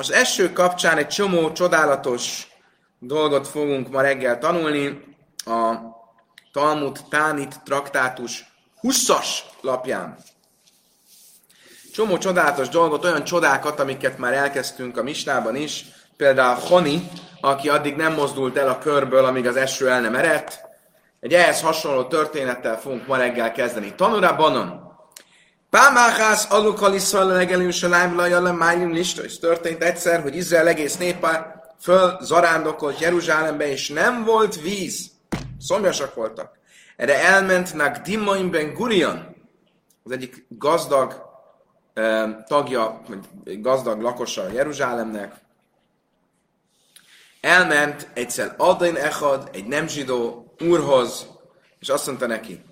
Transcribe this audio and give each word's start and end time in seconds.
az 0.00 0.12
eső 0.12 0.52
kapcsán 0.52 0.98
egy 0.98 1.08
csomó 1.08 1.52
csodálatos 1.52 2.48
dolgot 2.98 3.48
fogunk 3.48 3.90
ma 3.90 4.00
reggel 4.00 4.38
tanulni. 4.38 5.16
A 5.44 5.74
Talmud 6.52 6.98
Tánit 7.10 7.60
traktátus 7.64 8.44
20-as 8.82 9.26
lapján. 9.60 10.18
Csomó 11.92 12.18
csodálatos 12.18 12.68
dolgot, 12.68 13.04
olyan 13.04 13.24
csodákat, 13.24 13.80
amiket 13.80 14.18
már 14.18 14.32
elkezdtünk 14.32 14.96
a 14.98 15.02
Misnában 15.02 15.56
is. 15.56 15.84
Például 16.16 16.60
Honi, 16.60 17.08
aki 17.40 17.68
addig 17.68 17.96
nem 17.96 18.14
mozdult 18.14 18.56
el 18.56 18.68
a 18.68 18.78
körből, 18.78 19.24
amíg 19.24 19.46
az 19.46 19.56
eső 19.56 19.88
el 19.88 20.00
nem 20.00 20.14
erett. 20.14 20.60
Egy 21.20 21.34
ehhez 21.34 21.60
hasonló 21.60 22.04
történettel 22.04 22.80
fogunk 22.80 23.06
ma 23.06 23.16
reggel 23.16 23.52
kezdeni. 23.52 23.94
Tanura 23.94 24.36
Banon. 24.36 24.89
Pámáhász 25.70 26.50
alukal 26.50 26.94
Iszrael 26.94 27.26
legelős 27.26 27.76
Salámla 27.76 28.20
lajjal 28.20 28.52
májlim 28.52 28.92
lista. 28.92 29.22
Ez 29.22 29.36
történt 29.40 29.82
egyszer, 29.82 30.22
hogy 30.22 30.36
Izrael 30.36 30.68
egész 30.68 30.96
népe 30.96 31.62
föl 31.80 32.18
zarándokolt 32.20 33.00
Jeruzsálembe, 33.00 33.68
és 33.68 33.88
nem 33.88 34.24
volt 34.24 34.60
víz. 34.60 35.10
Szomjasak 35.58 36.14
voltak. 36.14 36.58
Erre 36.96 37.24
elment 37.24 37.74
Nagdimaim 37.74 38.50
ben 38.50 38.74
Gurion, 38.74 39.36
az 40.04 40.10
egyik 40.10 40.46
gazdag 40.48 41.28
tagja, 42.46 43.00
gazdag 43.44 44.00
lakosa 44.00 44.48
Jeruzsálemnek. 44.52 45.34
Elment 47.40 48.08
egyszer 48.14 48.54
Adain 48.56 48.96
Echad, 48.96 49.48
egy 49.52 49.66
nem 49.66 49.88
zsidó 49.88 50.54
úrhoz, 50.60 51.26
és 51.78 51.88
azt 51.88 52.06
mondta 52.06 52.26
neki, 52.26 52.64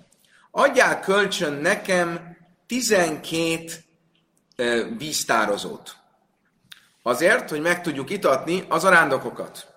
adjál 0.51 0.99
kölcsön 0.99 1.53
nekem 1.53 2.37
12 2.69 3.83
eh, 4.55 4.87
víztározót. 4.97 5.97
Azért, 7.01 7.49
hogy 7.49 7.61
meg 7.61 7.81
tudjuk 7.81 8.09
itatni 8.09 8.63
az 8.67 8.83
arándokokat. 8.83 9.73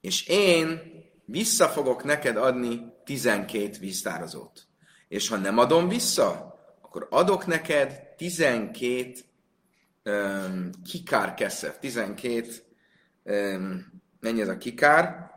És 0.00 0.26
én 0.26 0.80
vissza 1.24 1.68
fogok 1.68 2.04
neked 2.04 2.36
adni 2.36 2.92
12 3.04 3.78
víztározót. 3.78 4.66
És 5.08 5.28
ha 5.28 5.36
nem 5.36 5.58
adom 5.58 5.88
vissza, 5.88 6.58
akkor 6.82 7.06
adok 7.10 7.46
neked 7.46 8.14
12 8.16 9.12
um, 10.04 10.70
kikár 10.84 11.34
keszef, 11.34 11.78
12, 11.78 12.48
um, 13.22 13.86
mennyi 14.20 14.40
ez 14.40 14.48
a 14.48 14.58
kikár? 14.58 15.30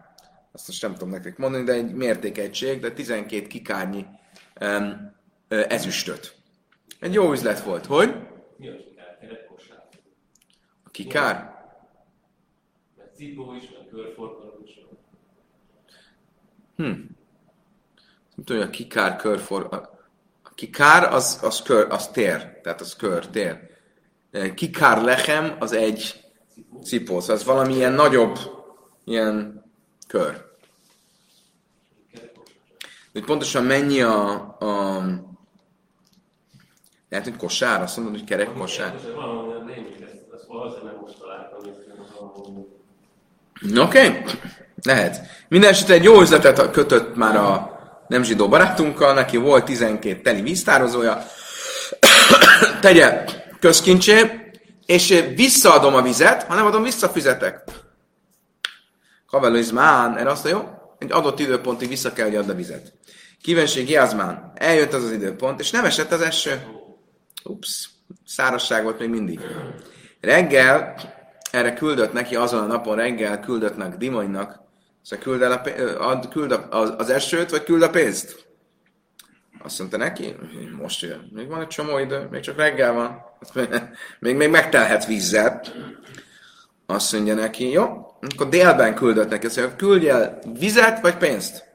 Azt 0.51 0.67
most 0.67 0.81
nem 0.81 0.93
tudom 0.93 1.09
nektek 1.09 1.37
mondani, 1.37 1.63
de 1.63 1.73
egy 1.73 1.93
mértékegység, 1.93 2.79
de 2.79 2.91
12 2.91 3.47
kikárnyi 3.47 4.05
um, 4.61 5.17
ezüstöt. 5.49 6.35
Egy 6.99 7.13
jó 7.13 7.31
üzlet 7.31 7.63
volt. 7.63 7.85
Hogy? 7.85 8.15
Mi 8.57 8.67
a 8.67 8.75
kikár? 8.75 9.17
A 10.83 10.89
kikár? 10.89 11.57
Mert 12.97 13.15
cipó 13.15 13.53
is, 13.53 13.63
meg 13.77 13.87
körforgalom 13.89 14.61
is. 14.63 14.79
Hm. 16.75 16.83
Nem 16.83 18.45
tudom, 18.45 18.61
hogy 18.61 18.67
a 18.67 18.69
kikár 18.69 19.15
körfor... 19.15 19.67
A, 19.71 19.97
kikár 20.55 21.13
az, 21.13 21.39
az, 21.41 21.61
kör, 21.61 21.91
az 21.91 22.07
tér, 22.07 22.59
tehát 22.61 22.81
az 22.81 22.95
kör, 22.95 23.27
tér. 23.27 23.69
Kikár 24.55 25.01
lechem 25.01 25.55
az 25.59 25.71
egy 25.71 26.23
cipó, 26.83 27.19
szóval 27.19 27.35
ez 27.35 27.43
valami 27.43 27.73
ilyen 27.73 27.93
nagyobb, 27.93 28.37
ilyen 29.03 29.63
kör. 30.07 30.47
Hogy 33.11 33.25
pontosan 33.25 33.63
mennyi 33.63 34.01
a, 34.01 34.31
a 34.59 35.03
lehet, 37.09 37.25
hogy 37.25 37.37
kosár, 37.37 37.81
azt 37.81 37.97
mondod, 37.97 38.15
hogy 38.15 38.23
kerek 38.23 38.53
kosár. 38.53 38.95
Oké, 43.77 44.07
okay. 44.07 44.23
lehet. 44.83 45.21
Minden 45.47 45.69
esetre 45.69 45.93
egy 45.93 46.03
jó 46.03 46.21
üzletet 46.21 46.71
kötött 46.71 47.15
már 47.15 47.35
a 47.35 47.77
nem 48.07 48.23
zsidó 48.23 48.47
barátunkkal, 48.47 49.13
neki 49.13 49.37
volt 49.37 49.65
12 49.65 50.21
teli 50.21 50.41
víztározója, 50.41 51.25
tegye 52.81 53.25
közkincsé, 53.59 54.49
és 54.85 55.23
visszaadom 55.35 55.95
a 55.95 56.01
vizet, 56.01 56.43
ha 56.43 56.55
nem 56.55 56.65
adom, 56.65 56.83
visszafizetek. 56.83 57.63
Kavelőizmán, 59.27 60.17
erre 60.17 60.29
azt 60.29 60.43
mondja, 60.43 60.61
jó, 60.61 60.77
egy 60.99 61.11
adott 61.11 61.39
időpontig 61.39 61.87
vissza 61.87 62.13
kell, 62.13 62.25
hogy 62.25 62.35
add 62.35 62.49
a 62.49 62.55
vizet. 62.55 62.93
Kívenség 63.41 63.89
Jazmán, 63.89 64.51
eljött 64.55 64.93
az 64.93 65.03
az 65.03 65.11
időpont, 65.11 65.59
és 65.59 65.71
nem 65.71 65.85
esett 65.85 66.11
az 66.11 66.21
eső. 66.21 66.78
Ups, 67.43 67.89
szárazság 68.25 68.83
volt 68.83 68.99
még 68.99 69.09
mindig. 69.09 69.39
Reggel 70.21 70.95
erre 71.51 71.73
küldött 71.73 72.13
neki 72.13 72.35
azon 72.35 72.63
a 72.63 72.65
napon 72.65 72.95
reggel, 72.95 73.39
küldött 73.39 73.77
meg 73.77 73.97
Dimonynak, 73.97 74.59
szóval 75.01 75.25
küld, 75.25 75.41
el 75.41 75.51
a, 75.51 76.07
ad, 76.09 76.27
küld 76.27 76.51
a, 76.51 76.67
az, 76.69 76.93
az 76.97 77.09
esőt, 77.09 77.49
vagy 77.49 77.63
küld 77.63 77.81
a 77.81 77.89
pénzt? 77.89 78.47
Azt 79.63 79.79
mondta 79.79 79.97
neki, 79.97 80.35
most 80.77 81.01
jön. 81.01 81.29
Még 81.33 81.47
van 81.47 81.61
egy 81.61 81.67
csomó 81.67 81.97
idő, 81.97 82.27
még 82.31 82.41
csak 82.41 82.57
reggel 82.57 82.93
van. 82.93 83.21
Még, 84.19 84.35
még 84.35 84.49
megtelhet 84.49 85.05
vízzel. 85.05 85.61
Azt 86.85 87.13
mondja 87.13 87.33
neki, 87.33 87.69
jó, 87.69 87.83
akkor 88.19 88.49
délben 88.49 88.95
küldött 88.95 89.29
neki, 89.29 89.45
azt 89.45 89.57
mondja, 89.57 89.75
küldj 89.75 90.09
el 90.09 90.39
vizet 90.59 91.01
vagy 91.01 91.17
pénzt? 91.17 91.65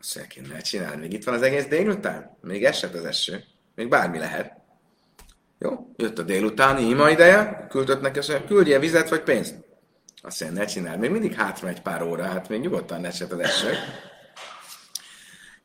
Azt 0.00 0.16
mondja, 0.16 0.42
neki, 0.42 0.54
ne 0.54 0.60
csinálj, 0.60 0.96
még 0.96 1.12
itt 1.12 1.24
van 1.24 1.34
az 1.34 1.42
egész 1.42 1.66
délután. 1.66 2.36
Még 2.40 2.64
esett 2.64 2.94
az 2.94 3.04
eső. 3.04 3.44
Még 3.74 3.88
bármi 3.88 4.18
lehet. 4.18 4.52
Jó, 5.58 5.92
jött 5.96 6.18
a 6.18 6.22
délutáni 6.22 6.88
ima 6.88 7.10
ideje, 7.10 7.66
küldött 7.70 8.00
neki, 8.00 8.18
azt 8.18 8.28
mondja, 8.28 8.46
küldje 8.46 8.78
vizet 8.78 9.08
vagy 9.08 9.22
pénzt. 9.22 9.54
Azt 10.22 10.40
mondja, 10.40 10.60
ne 10.60 10.66
csinálj, 10.66 10.98
még 10.98 11.10
mindig 11.10 11.34
hátra 11.34 11.68
egy 11.68 11.82
pár 11.82 12.02
óra, 12.02 12.24
hát 12.24 12.48
még 12.48 12.60
nyugodtan 12.60 13.04
az 13.04 13.38
eső. 13.38 13.74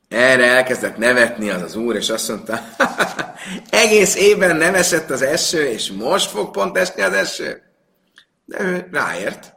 Erre 0.08 0.46
elkezdett 0.46 0.98
nevetni 0.98 1.50
az 1.50 1.62
az 1.62 1.76
úr, 1.76 1.96
és 1.96 2.10
azt 2.10 2.28
mondta, 2.28 2.60
egész 3.70 4.16
évben 4.16 4.56
nem 4.56 4.76
esett 4.76 5.10
az 5.10 5.22
eső, 5.22 5.66
és 5.66 5.92
most 5.92 6.30
fog 6.30 6.52
pont 6.52 6.78
esni 6.78 7.02
az 7.02 7.14
eső. 7.14 7.62
De 8.46 8.62
ő 8.62 8.88
ráért. 8.92 9.54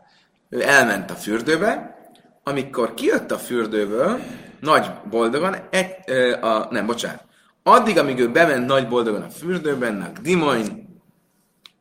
Ő 0.49 0.63
elment 0.63 1.11
a 1.11 1.15
fürdőbe, 1.15 1.99
amikor 2.43 2.95
kijött 2.95 3.31
a 3.31 3.39
fürdőből, 3.39 4.21
nagy 4.61 4.91
boldogan, 5.11 5.57
egy, 5.71 5.95
ö, 6.07 6.41
a, 6.41 6.69
nem, 6.71 6.87
bocsánat, 6.87 7.25
addig, 7.67 7.99
amíg 7.99 8.19
ő 8.19 8.31
bement 8.31 8.67
nagy 8.67 8.89
boldogan 8.89 9.23
a 9.23 9.31
fürdőben, 9.31 10.03
a 10.03 10.21
Dimoin 10.21 11.01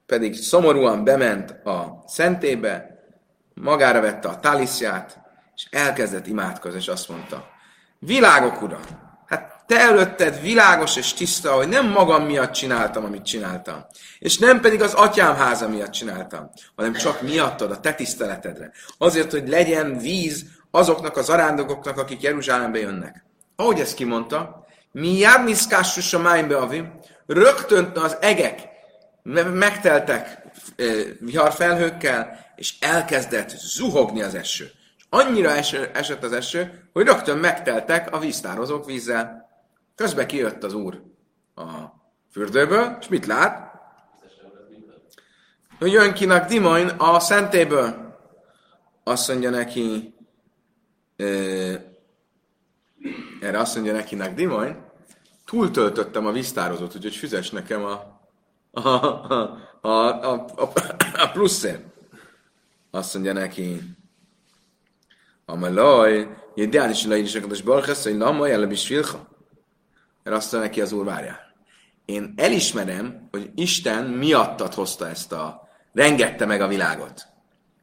pedig 0.05 0.35
szomorúan 0.35 1.03
bement 1.03 1.51
a 1.51 2.03
szentébe, 2.07 3.03
magára 3.53 4.01
vette 4.01 4.27
a 4.27 4.39
taliszját, 4.39 5.19
és 5.55 5.67
elkezdett 5.71 6.27
imádkozni, 6.27 6.79
és 6.79 6.87
azt 6.87 7.09
mondta, 7.09 7.45
világok 7.99 8.61
ura, 8.61 8.79
hát 9.25 9.63
te 9.67 9.79
előtted 9.79 10.41
világos 10.41 10.95
és 10.95 11.13
tiszta, 11.13 11.53
hogy 11.53 11.67
nem 11.67 11.89
magam 11.89 12.25
miatt 12.25 12.51
csináltam, 12.51 13.05
amit 13.05 13.25
csináltam, 13.25 13.85
és 14.19 14.37
nem 14.37 14.61
pedig 14.61 14.81
az 14.81 14.93
atyám 14.93 15.35
háza 15.35 15.69
miatt 15.69 15.91
csináltam, 15.91 16.49
hanem 16.75 16.93
csak 16.93 17.21
miattad, 17.21 17.71
a 17.71 17.79
te 17.79 17.93
tiszteletedre. 17.93 18.71
Azért, 18.97 19.31
hogy 19.31 19.47
legyen 19.47 19.97
víz 19.97 20.45
azoknak 20.71 21.17
az 21.17 21.29
arándokoknak, 21.29 21.97
akik 21.97 22.21
Jeruzsálembe 22.21 22.79
jönnek. 22.79 23.25
Ahogy 23.55 23.79
ezt 23.79 23.95
kimondta, 23.95 24.62
mi 24.93 25.17
járniszkássus 25.17 26.13
a 26.13 26.19
májnbe 26.19 26.57
avi, 26.57 26.83
rögtön 27.25 27.91
az 27.95 28.17
egek 28.21 28.69
me- 29.23 29.53
megteltek 29.53 30.41
viharfelhőkkel, 31.19 32.51
és 32.55 32.79
elkezdett 32.79 33.49
zuhogni 33.49 34.21
az 34.21 34.35
eső. 34.35 34.71
És 34.97 35.03
annyira 35.09 35.49
eső, 35.49 35.89
esett 35.93 36.23
az 36.23 36.31
eső, 36.33 36.89
hogy 36.93 37.05
rögtön 37.05 37.37
megteltek 37.37 38.13
a 38.13 38.19
víztározók 38.19 38.85
vízzel. 38.85 39.49
Közben 39.95 40.27
kijött 40.27 40.63
az 40.63 40.73
úr 40.73 41.01
a 41.55 41.71
fürdőből, 42.31 42.97
és 42.99 43.07
mit 43.07 43.25
lát? 43.25 43.71
Hogy 45.79 45.91
jön 45.91 46.13
kinak 46.13 46.47
Dimoin 46.47 46.87
a 46.87 47.19
szentéből. 47.19 48.17
Azt 49.03 49.27
mondja 49.27 49.49
neki, 49.49 50.15
erre 53.43 53.59
azt 53.59 53.75
mondja 53.75 53.93
nekinek 53.93 54.33
Dimoin, 54.33 54.75
túltöltöttem 55.45 56.25
a 56.25 56.31
víztározót, 56.31 56.95
úgyhogy 56.95 57.15
fizes 57.15 57.49
nekem 57.49 57.83
a, 57.83 58.21
a, 58.71 58.89
a, 59.81 59.89
a, 59.89 60.45
a, 60.55 60.71
a, 61.13 61.31
pluszért. 61.33 61.83
Azt 62.91 63.13
mondja 63.13 63.33
neki, 63.33 63.81
Amalaj, 65.45 66.27
ideális 66.55 67.05
leírás 67.05 67.35
a 67.35 67.63
Barchasz, 67.63 68.03
hogy 68.03 68.17
Lama 68.17 68.47
jellem 68.47 68.71
is 68.71 68.85
filha. 68.85 69.27
Mert 70.23 70.35
azt 70.37 70.51
mondja 70.51 70.69
neki 70.69 70.81
az 70.81 70.91
úr, 70.91 71.05
várjál. 71.05 71.39
Én 72.05 72.33
elismerem, 72.37 73.27
hogy 73.31 73.51
Isten 73.55 74.05
miattad 74.05 74.73
hozta 74.73 75.07
ezt 75.07 75.31
a, 75.31 75.67
rengette 75.93 76.45
meg 76.45 76.61
a 76.61 76.67
világot. 76.67 77.27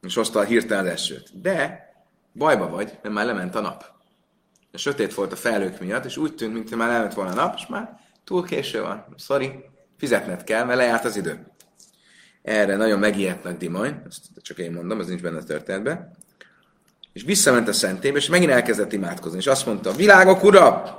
És 0.01 0.15
hozta 0.15 0.39
a 0.39 0.43
hirtelen 0.43 0.87
esőt. 0.87 1.41
De 1.41 1.89
bajba 2.33 2.69
vagy, 2.69 2.99
mert 3.01 3.15
már 3.15 3.25
lement 3.25 3.55
a 3.55 3.61
nap. 3.61 4.00
A 4.71 4.77
sötét 4.77 5.13
volt 5.13 5.31
a 5.31 5.35
felhők 5.35 5.79
miatt, 5.79 6.05
és 6.05 6.17
úgy 6.17 6.35
tűnt, 6.35 6.53
mintha 6.53 6.75
már 6.75 6.89
elment 6.89 7.13
volna 7.13 7.31
a 7.31 7.35
nap, 7.35 7.53
és 7.57 7.67
már 7.67 7.99
túl 8.23 8.45
késő 8.45 8.81
van. 8.81 9.05
Sorry, 9.17 9.63
fizetned 9.97 10.43
kell, 10.43 10.63
mert 10.63 10.77
lejárt 10.77 11.05
az 11.05 11.15
idő. 11.15 11.45
erre 12.41 12.75
nagyon 12.75 12.99
megijedtnek 12.99 13.57
Dimajn, 13.57 14.03
ezt 14.07 14.21
csak 14.41 14.57
én 14.57 14.71
mondom, 14.71 14.99
ez 14.99 15.07
nincs 15.07 15.21
benne 15.21 15.37
a 15.37 15.43
történetben, 15.43 16.17
és 17.13 17.23
visszament 17.23 17.67
a 17.67 17.73
szentébe, 17.73 18.17
és 18.17 18.27
megint 18.27 18.51
elkezdett 18.51 18.93
imádkozni, 18.93 19.37
és 19.37 19.47
azt 19.47 19.65
mondta, 19.65 19.91
világok 19.91 20.43
ura, 20.43 20.95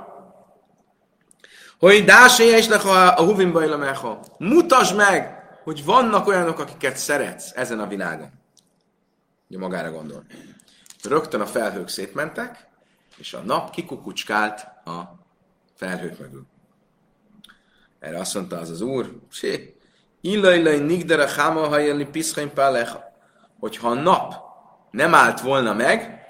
hogy 1.79 2.03
dásé 2.03 2.43
és 2.43 2.67
a 2.67 3.23
huvimba. 3.23 4.19
Mutasd 4.37 4.95
meg, 4.95 5.43
hogy 5.63 5.85
vannak 5.85 6.27
olyanok, 6.27 6.59
akiket 6.59 6.97
szeretsz 6.97 7.51
ezen 7.55 7.79
a 7.79 7.87
világon. 7.87 8.29
Ugye 9.49 9.59
magára 9.59 9.91
gondol. 9.91 10.23
Rögtön 11.03 11.41
a 11.41 11.45
felhők 11.45 11.87
szétmentek, 11.87 12.67
és 13.17 13.33
a 13.33 13.39
nap 13.39 13.71
kikukucskált 13.71 14.67
a 14.85 15.01
felhők 15.75 16.19
mögül. 16.19 16.45
Erre 17.99 18.19
azt 18.19 18.33
mondta 18.33 18.57
az 18.57 18.69
az 18.69 18.81
úr, 18.81 19.19
sé, 19.31 19.75
illaj 20.21 20.79
nigdere 20.79 21.29
háma 21.29 21.67
hajjelni 21.67 22.05
piszhaim 22.05 22.53
pálecha. 22.53 23.11
Hogyha 23.59 23.89
a 23.89 23.93
nap 23.93 24.33
nem 24.91 25.15
állt 25.15 25.41
volna 25.41 25.73
meg, 25.73 26.25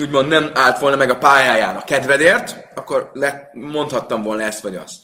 úgymond 0.00 0.28
nem 0.28 0.50
állt 0.54 0.78
volna 0.78 0.96
meg 0.96 1.10
a 1.10 1.18
pályáján 1.18 1.76
a 1.76 1.84
kedvedért, 1.84 2.66
akkor 2.74 3.10
le, 3.12 3.50
mondhattam 3.52 4.22
volna 4.22 4.42
ezt 4.42 4.62
vagy 4.62 4.76
azt. 4.76 5.02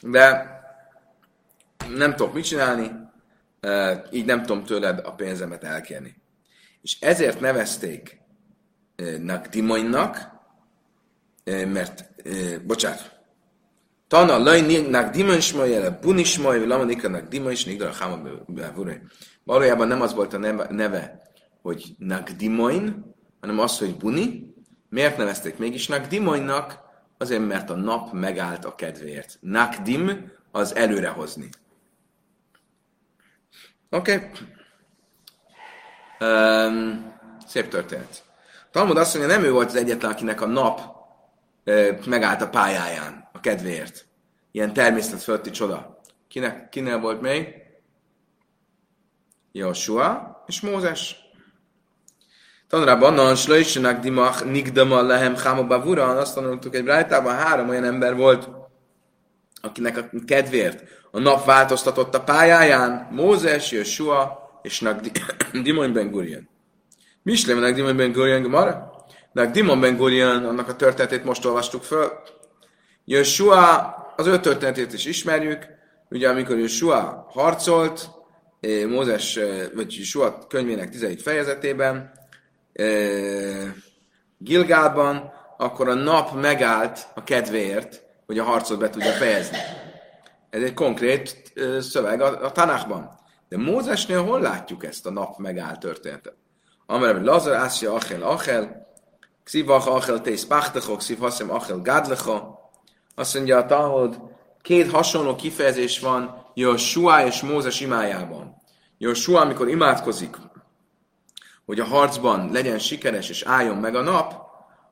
De 0.00 0.56
nem 1.88 2.14
tudok 2.14 2.34
mit 2.34 2.44
csinálni, 2.44 2.90
így 4.10 4.24
nem 4.24 4.42
tudom 4.42 4.64
tőled 4.64 5.00
a 5.04 5.14
pénzemet 5.14 5.64
elkérni. 5.64 6.16
És 6.82 6.96
ezért 7.00 7.40
nevezték 7.40 8.17
Nagdimoinnak, 9.18 10.30
mert, 11.44 12.10
bocsánat, 12.66 13.16
Tana 14.08 14.38
lajnak 14.38 15.12
dimensmaj, 15.12 15.74
ele 15.74 15.90
bunismaj, 15.90 16.66
lamanika 16.66 17.20
dimens, 17.20 17.64
nigdara 17.64 17.92
háma 17.92 18.18
Valójában 19.44 19.88
nem 19.88 20.00
az 20.00 20.14
volt 20.14 20.32
a 20.32 20.38
neve 20.70 21.22
hogy 21.62 21.94
Nagdimoin, 21.98 23.14
hanem 23.40 23.58
az, 23.58 23.78
hogy 23.78 23.96
buni. 23.96 24.54
Miért 24.88 25.16
nevezték 25.16 25.58
mégis 25.58 25.86
Nagdimoinnak? 25.86 26.78
Azért, 27.18 27.46
mert 27.46 27.70
a 27.70 27.74
nap 27.74 28.12
megállt 28.12 28.64
a 28.64 28.74
kedvéért. 28.74 29.38
Nakdim 29.40 30.32
az 30.50 30.74
előrehozni. 30.74 31.48
Oké. 33.90 34.14
Okay. 34.14 34.28
Um, 36.20 37.14
szép 37.46 37.68
történet. 37.68 38.27
Talmud 38.70 38.96
azt 38.96 39.16
mondja, 39.16 39.36
nem 39.36 39.44
ő 39.44 39.52
volt 39.52 39.68
az 39.68 39.76
egyetlen, 39.76 40.10
akinek 40.10 40.40
a 40.40 40.46
nap 40.46 40.80
uh, 41.66 42.06
megállt 42.06 42.42
a 42.42 42.48
pályáján 42.48 43.28
a 43.32 43.40
kedvéért. 43.40 44.06
Ilyen 44.52 44.72
természet 44.72 45.22
fölötti 45.22 45.50
csoda. 45.50 46.00
Kinek, 46.28 46.68
kinek 46.68 47.00
volt 47.00 47.20
még? 47.20 47.54
Joshua 49.52 50.42
és 50.46 50.60
Mózes. 50.60 51.16
Tanrában, 52.68 53.14
nan 53.14 53.34
slöjsenek 53.34 54.00
dimach 54.00 54.44
nigdama 54.44 55.02
lehem 55.02 55.34
cháma 55.34 55.66
bavura, 55.66 56.04
azt 56.04 56.34
tanultuk 56.34 56.74
egy 56.74 56.84
rájtában 56.84 57.34
három 57.34 57.68
olyan 57.68 57.84
ember 57.84 58.16
volt, 58.16 58.48
akinek 59.60 59.96
a 59.96 60.08
kedvéért 60.26 60.82
a 61.10 61.18
nap 61.18 61.44
változtatott 61.44 62.14
a 62.14 62.22
pályáján, 62.22 63.08
Mózes, 63.10 63.70
Joshua 63.70 64.50
és 64.62 64.80
Nagdimon 64.80 65.92
ben 65.96 66.10
Gurion. 66.10 66.48
Mislem 67.28 67.58
Nagdimon 67.58 67.96
ben 67.96 68.12
Gurion 68.12 68.42
Gemara? 68.42 68.90
Nagdimon 69.32 69.80
ben 69.80 69.96
Gurion, 69.96 70.44
annak 70.44 70.68
a 70.68 70.76
történetét 70.76 71.24
most 71.24 71.44
olvastuk 71.44 71.82
föl. 71.82 72.12
Joshua, 73.04 73.94
az 74.16 74.26
ő 74.26 74.40
történetét 74.40 74.92
is 74.92 75.04
ismerjük, 75.04 75.66
ugye 76.10 76.28
amikor 76.28 76.58
Joshua 76.58 77.26
harcolt, 77.30 78.10
eh, 78.60 78.86
Mózes, 78.86 79.36
eh, 79.36 79.66
vagy 79.74 79.94
Joshua 79.98 80.46
könyvének 80.46 80.90
10. 80.90 81.22
fejezetében, 81.22 82.12
eh, 82.72 83.72
Gilgálban, 84.38 85.32
akkor 85.56 85.88
a 85.88 85.94
nap 85.94 86.40
megállt 86.40 87.06
a 87.14 87.24
kedvéért, 87.24 88.02
hogy 88.26 88.38
a 88.38 88.44
harcot 88.44 88.78
be 88.78 88.90
tudja 88.90 89.12
fejezni. 89.12 89.58
Ez 90.50 90.62
egy 90.62 90.74
konkrét 90.74 91.52
szöveg 91.80 92.20
a, 92.20 92.44
a 92.44 92.52
Tanachban. 92.52 93.10
De 93.48 93.56
Mózesnél 93.56 94.22
hol 94.22 94.40
látjuk 94.40 94.84
ezt 94.84 95.06
a 95.06 95.10
nap 95.10 95.38
megáll 95.38 95.78
történetet? 95.78 96.36
Amerem 96.90 97.24
Lazar, 97.24 97.54
Ásja, 97.54 97.92
Achel, 97.92 98.22
Achel, 98.22 98.86
Kszivach, 99.44 99.88
Achel, 99.88 100.20
Tész, 100.20 100.44
Pachtecho, 100.44 100.96
Ksziv, 100.96 101.18
Haszem, 101.18 101.50
Achel, 101.50 101.80
Gadlecho. 101.80 102.40
Azt 103.14 103.34
mondja 103.34 103.56
a 103.58 103.66
Talmud, 103.66 104.20
két 104.62 104.90
hasonló 104.90 105.36
kifejezés 105.36 105.98
van 105.98 106.50
Joshua 106.54 107.26
és 107.26 107.40
Mózes 107.40 107.80
imájában. 107.80 108.56
Joshua, 108.98 109.40
amikor 109.40 109.68
imádkozik, 109.68 110.36
hogy 111.66 111.80
a 111.80 111.84
harcban 111.84 112.50
legyen 112.52 112.78
sikeres 112.78 113.28
és 113.28 113.42
álljon 113.42 113.76
meg 113.76 113.94
a 113.94 114.02
nap, 114.02 114.34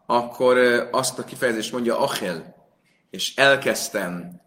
akkor 0.07 0.59
azt 0.93 1.19
a 1.19 1.25
kifejezést 1.25 1.73
mondja 1.73 1.99
Achel, 1.99 2.55
és 3.11 3.37
elkezdtem 3.37 4.41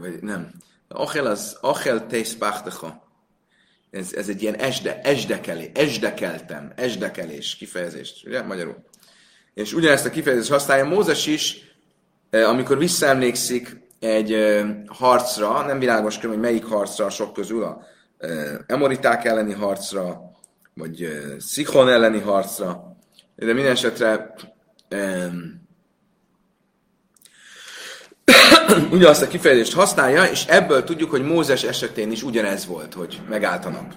vagy 0.00 0.22
nem, 0.22 0.50
Achel 0.88 1.26
az, 1.26 1.58
Achel 1.60 2.06
teiszpachtacha. 2.06 3.03
Ez, 3.94 4.12
ez 4.12 4.28
egy 4.28 4.42
ilyen 4.42 4.54
esde, 4.54 5.00
esdekelé, 5.00 5.70
esdekeltem, 5.74 6.72
esdekelés 6.76 7.56
kifejezést, 7.56 8.26
ugye, 8.26 8.42
magyarul. 8.42 8.84
És 9.54 9.72
ugyanezt 9.72 10.06
a 10.06 10.10
kifejezést 10.10 10.50
használja 10.50 10.84
Mózes 10.84 11.26
is, 11.26 11.56
amikor 12.30 12.78
visszaemlékszik 12.78 13.76
egy 14.00 14.36
harcra, 14.86 15.66
nem 15.66 15.78
világos 15.78 16.16
hogy 16.18 16.38
melyik 16.38 16.64
harcra 16.64 17.10
sok 17.10 17.32
közül, 17.32 17.62
a 17.62 17.86
emoriták 18.66 19.24
elleni 19.24 19.52
harcra, 19.52 20.20
vagy 20.74 21.08
Szichon 21.38 21.88
elleni 21.88 22.20
harcra, 22.20 22.96
de 23.36 23.52
minden 23.52 23.72
esetre 23.72 24.34
ugyanazt 28.92 29.22
a 29.22 29.26
kifejezést 29.26 29.74
használja, 29.74 30.24
és 30.24 30.44
ebből 30.46 30.84
tudjuk, 30.84 31.10
hogy 31.10 31.22
Mózes 31.22 31.62
esetén 31.62 32.10
is 32.10 32.22
ugyanez 32.22 32.66
volt, 32.66 32.94
hogy 32.94 33.20
megállt 33.28 33.64
a 33.64 33.68
nap. 33.68 33.94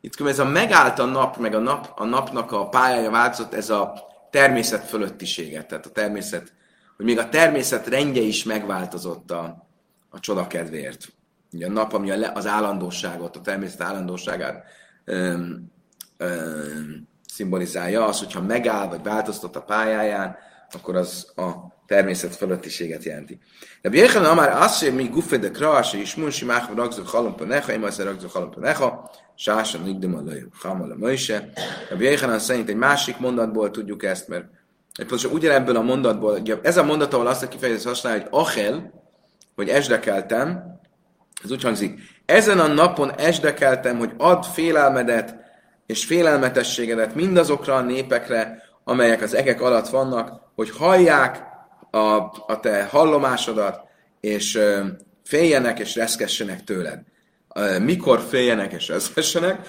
Itt 0.00 0.20
ez 0.20 0.38
a 0.38 0.44
megállt 0.44 0.98
a 0.98 1.04
nap, 1.04 1.36
meg 1.36 1.54
a, 1.54 1.58
nap, 1.58 1.92
a 1.96 2.04
napnak 2.04 2.52
a 2.52 2.68
pályája 2.68 3.10
változott, 3.10 3.54
ez 3.54 3.70
a 3.70 3.92
természet 4.30 4.84
fölöttiséget, 4.84 5.66
tehát 5.66 5.86
a 5.86 5.90
természet, 5.90 6.52
hogy 6.96 7.04
még 7.04 7.18
a 7.18 7.28
természet 7.28 7.86
rendje 7.86 8.22
is 8.22 8.44
megváltozott 8.44 9.30
a, 9.30 9.68
a 10.08 10.20
csoda 10.20 10.46
kedvéért. 10.46 11.08
Ugye 11.52 11.66
a 11.66 11.70
nap, 11.70 11.92
ami 11.92 12.10
a, 12.10 12.32
az 12.34 12.46
állandóságot, 12.46 13.36
a 13.36 13.40
természet 13.40 13.80
állandóságát 13.80 14.64
öm, 15.04 15.72
öm, 16.16 17.08
szimbolizálja, 17.28 18.06
az, 18.06 18.18
hogyha 18.18 18.42
megáll, 18.42 18.88
vagy 18.88 19.02
változtat 19.02 19.56
a 19.56 19.62
pályáján, 19.62 20.36
akkor 20.70 20.96
az 20.96 21.32
a 21.36 21.75
természet 21.86 22.36
fölöttiséget 22.36 23.04
jelenti. 23.04 23.38
De 23.82 23.88
Bjéchan 23.88 24.36
már 24.36 24.62
azt, 24.62 24.84
hogy 24.84 24.94
mi 24.94 25.08
gufe 25.08 25.36
de 25.36 25.50
krás, 25.50 25.92
és 25.92 26.14
munsi 26.14 26.44
máh 26.44 26.68
ragzó 26.74 27.02
halompa 27.04 27.44
neha, 27.44 27.72
én 27.72 27.82
az 27.82 27.98
ragzó 27.98 28.28
halompa 28.32 28.60
neha, 28.60 29.10
sásan 29.34 29.82
nigdem 29.82 30.14
a 30.14 30.22
laj, 30.24 30.46
hamal 30.52 30.90
a 30.90 30.96
möjse. 30.96 31.48
De 31.88 31.96
Bjéchan 31.96 32.38
szerint 32.38 32.68
egy 32.68 32.76
másik 32.76 33.18
mondatból 33.18 33.70
tudjuk 33.70 34.04
ezt, 34.04 34.28
mert 34.28 34.44
pontosan 34.96 35.32
ugyanebből 35.32 35.76
a 35.76 35.82
mondatból, 35.82 36.38
ugye 36.40 36.56
ez 36.62 36.76
a 36.76 36.84
mondat, 36.84 37.14
ahol 37.14 37.26
azt 37.26 37.42
a 37.42 37.48
kifejezést 37.48 37.86
használja, 37.86 38.22
hogy 38.22 38.28
achel, 38.30 38.92
hogy 39.54 39.68
esdekeltem, 39.68 40.78
ez 41.44 41.50
úgy 41.50 41.62
hangzik, 41.62 42.00
ezen 42.24 42.60
a 42.60 42.66
napon 42.66 43.10
esdekeltem, 43.18 43.98
hogy 43.98 44.12
add 44.16 44.42
félelmedet 44.42 45.34
és 45.86 46.04
félelmetességedet 46.04 47.14
mindazokra 47.14 47.74
a 47.74 47.80
népekre, 47.80 48.62
amelyek 48.84 49.22
az 49.22 49.34
egek 49.34 49.60
alatt 49.60 49.88
vannak, 49.88 50.40
hogy 50.54 50.70
hallják 50.70 51.42
a, 51.96 52.32
a 52.46 52.60
te 52.60 52.84
hallomásodat, 52.84 53.80
és 54.20 54.58
féljenek 55.24 55.78
és 55.78 55.94
reszkessenek 55.94 56.64
tőled. 56.64 57.00
Mikor 57.80 58.20
féljenek 58.28 58.72
és 58.72 58.88
reszkessenek? 58.88 59.66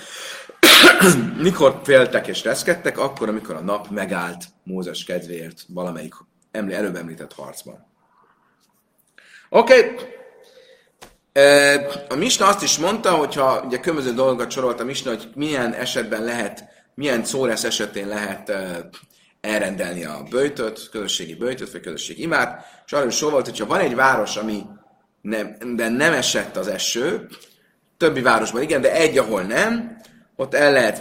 Mikor 1.41 1.81
féltek 1.83 2.27
és 2.27 2.43
reszkedtek? 2.43 2.97
Akkor, 2.97 3.29
amikor 3.29 3.55
a 3.55 3.59
nap 3.59 3.89
megállt 3.89 4.43
Mózes 4.63 5.03
kedvéért 5.03 5.61
valamelyik 5.67 6.13
előbb 6.51 6.95
említett 6.95 7.33
harcban. 7.33 7.85
Oké. 9.49 9.79
Okay. 9.79 10.05
A 12.09 12.15
Misna 12.15 12.47
azt 12.47 12.63
is 12.63 12.77
mondta, 12.77 13.11
hogyha 13.11 13.61
ugye 13.61 13.79
különböző 13.79 14.13
dolgokat 14.13 14.51
sorolt 14.51 14.79
a 14.79 14.83
Misna, 14.83 15.09
hogy 15.09 15.29
milyen 15.35 15.73
esetben 15.73 16.23
lehet, 16.23 16.63
milyen 16.93 17.25
szóresz 17.25 17.63
esetén 17.63 18.07
lehet 18.07 18.51
elrendelni 19.41 20.05
a 20.05 20.23
böjtöt, 20.29 20.89
közösségi 20.89 21.35
böjtöt, 21.35 21.71
vagy 21.71 21.81
közösségi 21.81 22.21
imát, 22.21 22.65
és 22.85 22.93
arról 22.93 23.07
is 23.07 23.21
volt, 23.21 23.45
hogyha 23.45 23.65
van 23.65 23.79
egy 23.79 23.95
város, 23.95 24.35
ami 24.35 24.63
nem, 25.21 25.57
de 25.75 25.89
nem 25.89 26.13
esett 26.13 26.55
az 26.55 26.67
eső, 26.67 27.27
többi 27.97 28.21
városban 28.21 28.61
igen, 28.61 28.81
de 28.81 28.91
egy, 28.91 29.17
ahol 29.17 29.41
nem, 29.41 30.01
ott 30.35 30.53
el 30.53 30.71
lehet, 30.71 30.99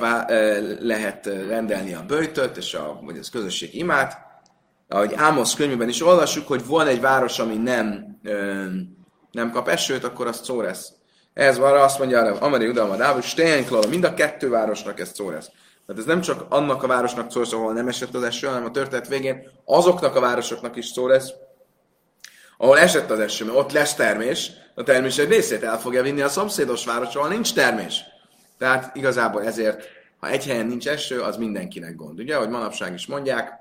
lehet 0.80 1.26
rendelni 1.26 1.94
a 1.94 2.04
böjtöt, 2.06 2.56
és 2.56 2.74
a, 2.74 3.00
vagy 3.02 3.18
az 3.18 3.30
közösségi 3.30 3.78
imát. 3.78 4.24
Ahogy 4.88 5.12
Ámosz 5.16 5.54
könyvében 5.54 5.88
is 5.88 6.02
olvassuk, 6.02 6.46
hogy 6.46 6.66
van 6.66 6.86
egy 6.86 7.00
város, 7.00 7.38
ami 7.38 7.56
nem, 7.56 8.18
nem 9.30 9.50
kap 9.50 9.68
esőt, 9.68 10.04
akkor 10.04 10.26
az 10.26 10.40
szó 10.44 10.60
lesz. 10.60 10.92
Ez 11.34 11.58
van, 11.58 11.80
azt 11.80 11.98
mondja, 11.98 12.34
Amari 12.34 12.68
Udalma 12.68 12.96
Dávid, 12.96 13.22
Steinklala, 13.22 13.88
mind 13.88 14.04
a 14.04 14.14
kettő 14.14 14.48
városnak 14.48 15.00
ez 15.00 15.10
szó 15.14 15.30
lesz. 15.30 15.50
Tehát 15.86 16.00
ez 16.00 16.06
nem 16.06 16.20
csak 16.20 16.46
annak 16.48 16.82
a 16.82 16.86
városnak 16.86 17.30
szól, 17.30 17.44
ahol 17.50 17.72
nem 17.72 17.88
esett 17.88 18.14
az 18.14 18.22
eső, 18.22 18.46
hanem 18.46 18.64
a 18.64 18.70
történet 18.70 19.08
végén 19.08 19.50
azoknak 19.64 20.14
a 20.14 20.20
városoknak 20.20 20.76
is 20.76 20.86
szó 20.86 21.06
lesz, 21.06 21.32
ahol 22.56 22.78
esett 22.78 23.10
az 23.10 23.18
eső, 23.18 23.44
mert 23.44 23.58
ott 23.58 23.72
lesz 23.72 23.94
termés, 23.94 24.50
a 24.74 24.82
termés 24.82 25.18
egy 25.18 25.28
részét 25.28 25.62
el 25.62 25.80
fogja 25.80 26.02
vinni 26.02 26.20
a 26.20 26.28
szomszédos 26.28 26.84
város, 26.84 27.14
ahol 27.14 27.28
nincs 27.28 27.54
termés. 27.54 28.00
Tehát 28.58 28.96
igazából 28.96 29.44
ezért, 29.44 29.84
ha 30.18 30.28
egy 30.28 30.46
helyen 30.46 30.66
nincs 30.66 30.88
eső, 30.88 31.20
az 31.20 31.36
mindenkinek 31.36 31.96
gond. 31.96 32.18
Ugye, 32.18 32.36
ahogy 32.36 32.48
manapság 32.48 32.94
is 32.94 33.06
mondják, 33.06 33.60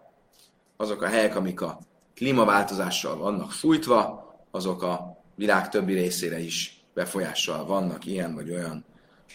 azok 0.77 1.01
a 1.01 1.08
helyek, 1.08 1.36
amik 1.36 1.62
a 1.62 1.79
klímaváltozással 2.15 3.17
vannak 3.17 3.51
fújtva, 3.51 4.25
azok 4.51 4.84
a 4.84 5.17
világ 5.36 5.70
többi 5.70 5.94
részére 5.94 6.39
is 6.39 6.86
befolyással 6.94 7.65
vannak 7.65 8.05
ilyen 8.05 8.36
vagy 8.36 8.51
olyan 8.51 8.86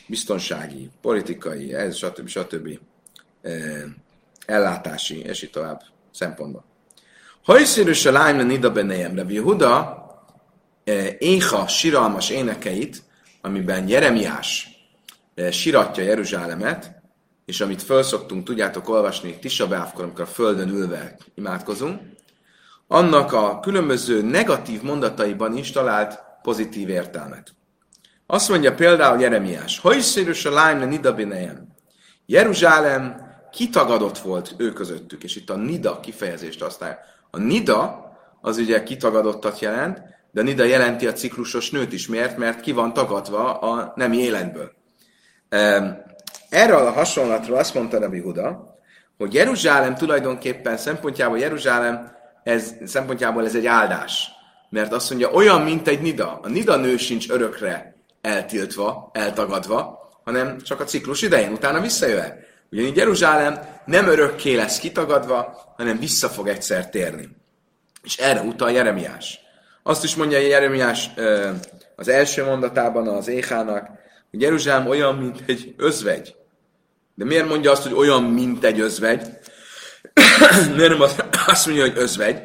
biztonsági, 0.06 0.90
politikai, 1.00 1.74
ez, 1.74 1.96
stb. 1.96 2.28
stb. 2.28 2.78
Eh, 3.42 3.82
ellátási, 4.46 5.18
és 5.18 5.42
így 5.42 5.50
tovább 5.50 5.82
szempontból. 6.10 6.64
Hajszírűs 7.42 8.06
a 8.06 8.12
lányra 8.12 8.42
nida 8.42 8.72
benejem, 8.72 9.16
Rabbi 9.16 9.36
Huda 9.36 9.98
éha 11.18 11.68
siralmas 11.68 12.30
énekeit, 12.30 13.02
amiben 13.40 13.88
Jeremiás 13.88 14.68
siratja 15.50 16.02
Jeruzsálemet, 16.02 17.02
és 17.44 17.60
amit 17.60 17.82
felszoktunk, 17.82 18.44
tudjátok 18.44 18.88
olvasni 18.88 19.38
Tisabávkor, 19.38 20.04
amikor 20.04 20.20
a 20.20 20.26
földön 20.26 20.68
ülve 20.68 21.16
imádkozunk, 21.34 22.00
annak 22.86 23.32
a 23.32 23.60
különböző 23.60 24.22
negatív 24.22 24.82
mondataiban 24.82 25.56
is 25.56 25.70
talált 25.70 26.18
pozitív 26.42 26.88
értelmet. 26.88 27.54
Azt 28.32 28.48
mondja 28.48 28.74
például 28.74 29.20
Jeremiás, 29.20 29.78
Hajszírus 29.78 30.44
a 30.44 30.50
lányra 30.50 30.84
nida 30.84 31.14
benejem. 31.14 31.68
Jeruzsálem 32.26 33.28
kitagadott 33.52 34.18
volt 34.18 34.54
ő 34.56 34.72
közöttük, 34.72 35.24
és 35.24 35.36
itt 35.36 35.50
a 35.50 35.56
nida 35.56 36.00
kifejezést 36.00 36.62
használja. 36.62 36.98
A 37.30 37.38
nida 37.38 38.10
az 38.40 38.58
ugye 38.58 38.82
kitagadottat 38.82 39.58
jelent, 39.58 40.02
de 40.30 40.42
nida 40.42 40.64
jelenti 40.64 41.06
a 41.06 41.12
ciklusos 41.12 41.70
nőt 41.70 41.92
is. 41.92 42.08
Miért? 42.08 42.36
Mert 42.36 42.60
ki 42.60 42.72
van 42.72 42.92
tagadva 42.92 43.58
a 43.58 43.92
nemi 43.96 44.18
életből. 44.18 44.72
Erről 46.48 46.86
a 46.86 46.92
hasonlatról 46.92 47.58
azt 47.58 47.74
mondta 47.74 47.98
Rabbi 47.98 48.20
Huda, 48.20 48.78
hogy 49.18 49.34
Jeruzsálem 49.34 49.94
tulajdonképpen 49.94 50.76
szempontjából 50.76 51.38
Jeruzsálem 51.38 52.10
ez, 52.42 52.74
szempontjából 52.84 53.44
ez 53.44 53.54
egy 53.54 53.66
áldás. 53.66 54.28
Mert 54.68 54.92
azt 54.92 55.10
mondja, 55.10 55.30
olyan, 55.30 55.60
mint 55.62 55.88
egy 55.88 56.00
nida. 56.00 56.40
A 56.42 56.48
nida 56.48 56.76
nő 56.76 56.96
sincs 56.96 57.30
örökre 57.30 57.98
eltiltva, 58.20 59.10
eltagadva, 59.12 60.08
hanem 60.24 60.60
csak 60.60 60.80
a 60.80 60.84
ciklus 60.84 61.22
idején, 61.22 61.52
utána 61.52 61.80
visszajöhet. 61.80 62.38
Ugyanígy 62.70 62.96
Jeruzsálem 62.96 63.60
nem 63.84 64.08
örökké 64.08 64.54
lesz 64.54 64.78
kitagadva, 64.78 65.72
hanem 65.76 65.98
vissza 65.98 66.28
fog 66.28 66.48
egyszer 66.48 66.88
térni. 66.88 67.28
És 68.02 68.16
erre 68.16 68.40
utal 68.40 68.70
Jeremiás. 68.70 69.40
Azt 69.82 70.04
is 70.04 70.14
mondja 70.14 70.38
Jeremiás 70.38 71.10
az 71.96 72.08
első 72.08 72.44
mondatában 72.44 73.08
az 73.08 73.28
Éhának, 73.28 73.88
hogy 74.30 74.40
Jeruzsálem 74.40 74.88
olyan, 74.88 75.14
mint 75.14 75.42
egy 75.46 75.74
özvegy. 75.76 76.34
De 77.14 77.24
miért 77.24 77.48
mondja 77.48 77.70
azt, 77.70 77.82
hogy 77.82 77.92
olyan, 77.92 78.22
mint 78.22 78.64
egy 78.64 78.80
özvegy? 78.80 79.28
miért 80.76 80.98
nem 80.98 81.00
azt 81.46 81.66
mondja, 81.66 81.84
hogy 81.84 81.98
özvegy? 81.98 82.42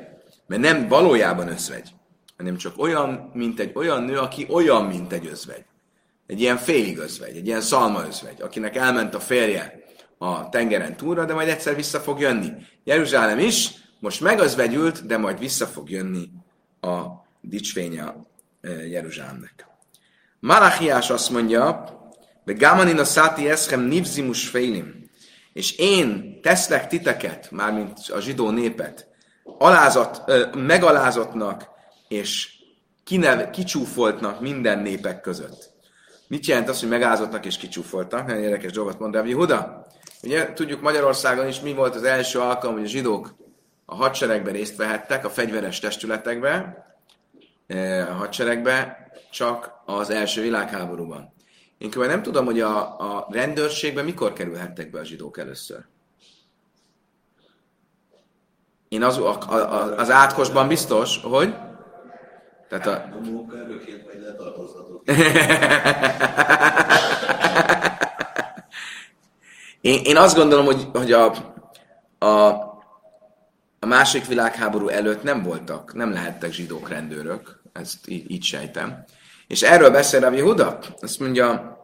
Mert 0.48 0.62
nem 0.62 0.88
valójában 0.88 1.48
özvegy, 1.48 1.90
hanem 2.38 2.58
csak 2.58 2.74
olyan, 2.78 3.32
mint 3.34 3.60
egy 3.60 3.72
olyan 3.76 4.04
nő, 4.04 4.18
aki 4.18 4.48
olyan, 4.50 4.86
mint 4.86 5.14
egy 5.14 5.28
özvegy. 5.28 5.66
Egy 6.28 6.42
ilyen 6.42 6.58
félig 6.58 6.98
özvegy, 6.98 7.38
egy 7.38 7.48
ilyen 7.48 7.62
szalma 7.62 8.06
özvegy, 8.08 8.42
akinek 8.42 8.76
elment 8.76 9.16
a 9.16 9.20
férje 9.20 9.84
a 10.18 10.50
tengeren 10.50 10.98
túlra, 10.98 11.26
de 11.26 11.34
majd 11.34 11.48
egyszer 11.48 11.76
vissza 11.76 12.00
fog 12.00 12.20
jönni. 12.20 12.52
Jeruzsálem 12.84 13.40
is 13.40 13.72
most 14.00 14.22
megözvegyült, 14.22 15.06
de 15.06 15.18
majd 15.18 15.40
vissza 15.40 15.66
fog 15.66 15.90
jönni 15.90 16.30
a 16.82 17.06
dicsvénye 17.42 18.16
Jeruzsálemnek. 18.90 19.68
Malachiás 20.40 21.10
azt 21.10 21.30
mondja, 21.30 21.84
de 22.44 22.54
Gámanin 22.54 23.00
a 23.00 23.04
száti 23.04 23.50
eszem 23.50 23.82
nivzimus 23.82 24.48
félim, 24.48 25.10
és 25.54 25.78
én 25.78 26.40
teszlek 26.42 26.88
titeket, 26.88 27.52
mármint 27.52 27.98
a 28.10 28.20
zsidó 28.20 28.50
népet, 28.50 29.08
alázat, 29.58 30.24
megalázottnak 30.56 31.74
és 32.08 32.50
kinev, 33.04 33.50
kicsúfoltnak 33.50 34.42
minden 34.42 34.80
népek 34.80 35.22
között. 35.22 35.74
Mit 36.28 36.46
jelent 36.46 36.70
az, 36.70 36.80
hogy 36.80 36.90
megázottnak 36.90 37.46
és 37.46 37.58
kicsúfoltak? 37.58 38.26
Nagyon 38.28 38.44
érdekes 38.44 38.72
dolgot 38.72 39.00
mond 39.00 39.14
Rabbi 39.14 39.34
Huda. 39.34 39.86
Ugye 40.24 40.54
tudjuk 40.54 40.82
Magyarországon 40.82 41.48
is 41.48 41.60
mi 41.60 41.74
volt 41.74 41.96
az 41.96 42.04
első 42.04 42.40
alkalom, 42.40 42.76
hogy 42.76 42.86
a 42.86 42.88
zsidók 42.88 43.36
a 43.86 43.96
hadseregben 43.96 44.54
részt 44.54 44.76
vehettek, 44.76 45.26
a 45.26 45.30
fegyveres 45.30 45.80
testületekbe, 45.80 46.86
a 48.10 48.14
hadseregbe, 48.14 49.08
csak 49.32 49.72
az 49.86 50.10
első 50.10 50.42
világháborúban. 50.42 51.34
Én 51.78 51.90
kb. 51.90 52.04
nem 52.04 52.22
tudom, 52.22 52.46
hogy 52.46 52.60
a, 52.60 53.00
a 53.00 53.28
rendőrségbe 53.30 54.02
mikor 54.02 54.34
kerülhettek 54.34 54.92
be 54.92 55.00
a 55.00 55.04
zsidók 55.04 55.38
először. 55.38 55.86
Én 58.88 59.04
az, 59.04 59.18
a, 59.18 59.38
a, 59.50 59.98
az 59.98 60.10
átkosban 60.10 60.68
biztos, 60.68 61.20
hogy... 61.24 61.56
Tehát 62.80 62.88
a... 62.88 63.10
én, 69.82 70.02
én 70.04 70.18
azt 70.18 70.36
gondolom, 70.36 70.66
hogy, 70.66 70.88
hogy 70.94 71.12
a, 71.12 71.32
a, 72.18 72.48
a 73.80 73.86
második 73.86 74.28
világháború 74.28 74.88
előtt 74.88 75.24
nem 75.24 75.44
voltak, 75.44 75.94
nem 75.94 76.12
lehettek 76.12 76.52
zsidók 76.52 76.90
rendőrök, 76.90 77.62
ezt 77.74 78.08
így, 78.08 78.32
így 78.32 78.44
sejtem. 78.44 79.04
És 79.48 79.62
erről 79.62 79.90
beszél 79.90 80.26
a 80.26 80.42
Huda, 80.42 80.80
azt 81.02 81.20
mondja, 81.20 81.78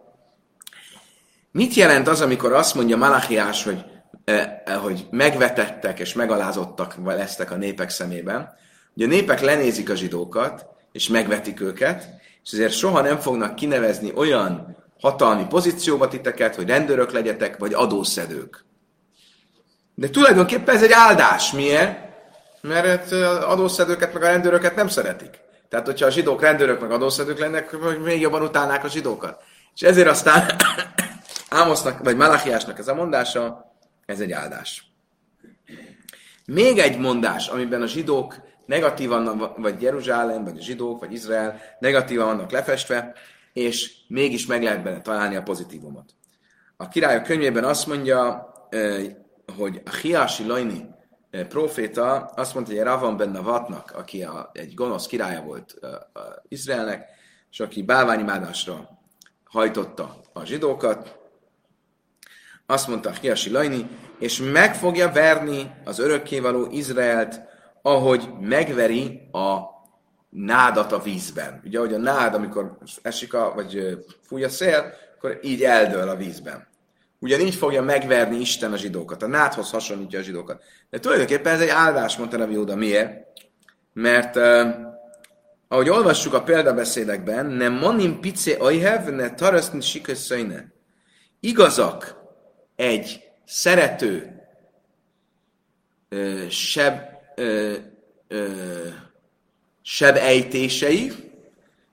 mit 1.52 1.74
jelent 1.74 2.08
az, 2.08 2.22
amikor 2.22 2.54
azt 2.54 2.76
mondja 2.76 2.98
Malachiás, 2.98 3.64
hogy, 3.64 3.86
eh, 4.24 4.62
hogy 4.82 5.08
megvetettek 5.10 6.00
és 6.00 6.14
megalázottak 6.14 6.96
lesztek 7.04 7.52
a 7.52 7.56
népek 7.56 7.90
szemében, 7.90 8.60
hogy 8.94 9.04
a 9.04 9.08
népek 9.08 9.40
lenézik 9.40 9.90
a 9.90 9.96
zsidókat, 9.96 10.71
és 10.92 11.08
megvetik 11.08 11.62
őket, 11.62 12.10
és 12.44 12.52
ezért 12.52 12.74
soha 12.74 13.02
nem 13.02 13.20
fognak 13.20 13.56
kinevezni 13.56 14.12
olyan 14.16 14.78
hatalmi 15.00 15.46
pozícióba 15.46 16.08
titeket, 16.08 16.56
hogy 16.56 16.68
rendőrök 16.68 17.12
legyetek, 17.12 17.58
vagy 17.58 17.74
adószedők. 17.74 18.66
De 19.96 20.10
tulajdonképpen 20.10 20.76
ez 20.76 20.84
egy 20.84 20.92
áldás. 20.92 21.52
Miért? 21.52 22.00
Mert 22.62 23.12
adószedőket 23.42 24.14
meg 24.14 24.24
a 24.24 24.28
rendőröket 24.28 24.76
nem 24.76 24.88
szeretik. 24.88 25.40
Tehát, 25.70 25.86
hogyha 25.86 26.06
a 26.06 26.12
zsidók 26.12 26.42
rendőrök 26.42 26.82
meg 26.82 26.92
adószedők 26.92 27.40
lennek, 27.40 27.78
még 28.04 28.22
jobban 28.22 28.42
utálnák 28.42 28.84
a 28.84 28.88
zsidókat. 28.88 29.44
És 29.76 29.82
ezért 29.82 30.08
aztán 30.08 30.52
Ámosznak, 31.50 32.04
vagy 32.04 32.16
Malachiásnak 32.16 32.80
ez 32.80 32.88
a 32.88 32.94
mondása, 32.94 33.74
ez 34.06 34.20
egy 34.20 34.32
áldás. 34.32 34.84
Még 36.46 36.78
egy 36.78 36.98
mondás, 36.98 37.48
amiben 37.48 37.82
a 37.82 37.88
zsidók 37.88 38.36
negatívan, 38.66 39.54
vagy 39.58 39.82
Jeruzsálem, 39.82 40.44
vagy 40.44 40.58
a 40.58 40.62
zsidók, 40.62 41.00
vagy 41.00 41.14
Izrael 41.14 41.62
negatívan 41.80 42.26
vannak 42.26 42.52
lefestve, 42.52 43.14
és 43.54 43.94
mégis 44.08 44.46
meg 44.46 44.64
lehet 44.64 44.84
benne 44.84 45.02
találni 45.02 45.36
a 45.36 45.44
pozitívumot. 45.44 46.14
A 46.78 46.88
királyok 46.88 47.24
könyvében 47.24 47.64
azt 47.64 47.88
mondja, 47.88 48.54
hogy 49.58 49.82
a 49.86 49.96
Hiási 49.96 50.46
Lajni 50.46 50.90
proféta 51.48 52.16
azt 52.36 52.54
mondta, 52.54 52.74
hogy 52.74 52.82
Ravan 52.82 53.18
benne 53.18 53.40
Vatnak, 53.40 53.92
aki 53.96 54.24
a, 54.24 54.50
egy 54.54 54.74
gonosz 54.74 55.08
királya 55.08 55.42
volt 55.42 55.80
Izraelnek, 56.48 57.10
és 57.52 57.60
aki 57.60 57.84
bálványimádásra 57.84 58.90
hajtotta 59.44 60.22
a 60.34 60.46
zsidókat, 60.46 61.20
azt 62.66 62.88
mondta 62.88 63.10
a 63.10 63.14
Hiasi 63.22 63.50
Lajni, 63.50 63.88
és 64.20 64.42
meg 64.52 64.76
fogja 64.76 65.12
verni 65.12 65.72
az 65.84 66.00
örökkévaló 66.00 66.68
Izraelt, 66.72 67.42
ahogy 67.82 68.30
megveri 68.40 69.30
a 69.32 69.60
nádat 70.30 70.92
a 70.92 71.00
vízben. 71.00 71.62
Ugye, 71.66 71.80
hogy 71.80 71.94
a 71.94 71.98
nád, 71.98 72.34
amikor 72.34 72.78
esik, 73.02 73.34
a, 73.34 73.52
vagy 73.56 73.98
fúj 74.22 74.44
a 74.44 74.50
szél, 74.50 74.94
akkor 75.16 75.40
így 75.42 75.64
eldől 75.64 76.10
a 76.10 76.16
vízben. 76.16 76.68
Ugyanígy 77.20 77.56
fogja 77.56 77.82
megverni 77.82 78.40
Isten 78.40 78.74
a 78.74 78.78
zsidókat. 78.78 79.24
A 79.24 79.28
nádhoz 79.28 79.72
hasonlítja 79.72 80.20
a 80.20 80.22
zsidókat. 80.22 80.64
De 80.90 81.00
tulajdonképpen 81.00 81.54
ez 81.54 81.62
egy 81.62 81.70
áldás, 81.70 82.18
mondta 82.18 82.38
Rabbi 82.38 82.54
Jóda. 82.54 82.76
Miért? 82.76 83.28
Mert 83.94 84.36
uh, 84.36 84.70
ahogy 85.68 85.90
olvassuk 85.90 86.34
a 86.34 86.44
példabeszédekben, 86.44 87.46
nem 87.46 87.74
manim 87.74 88.20
pice 88.20 88.56
ajhev, 88.60 89.08
ne 89.08 89.34
taraszni 89.34 89.82
sikösszöjne. 89.82 90.74
Igazak 91.40 92.16
egy 92.76 93.32
szerető 93.46 94.42
seb, 96.50 97.00
uh, 97.42 97.76
uh, 98.30 98.94
seb 99.82 100.16
ejtései, 100.16 101.12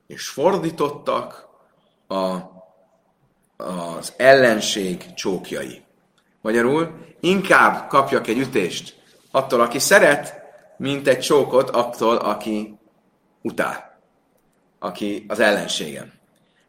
és 0.07 0.29
fordítottak 0.29 1.49
a, 2.09 2.37
az 3.65 4.13
ellenség 4.17 5.15
csókjai. 5.15 5.83
Magyarul, 6.41 6.95
inkább 7.21 7.89
kapjak 7.89 8.27
egy 8.27 8.39
ütést 8.39 8.97
attól, 9.31 9.61
aki 9.61 9.79
szeret, 9.79 10.35
mint 10.77 11.09
egy 11.09 11.19
csókot 11.19 11.71
attól, 11.71 12.17
aki 12.17 12.79
utál, 13.43 14.01
aki 14.79 15.25
az 15.29 15.41
ellenségem. 15.41 16.13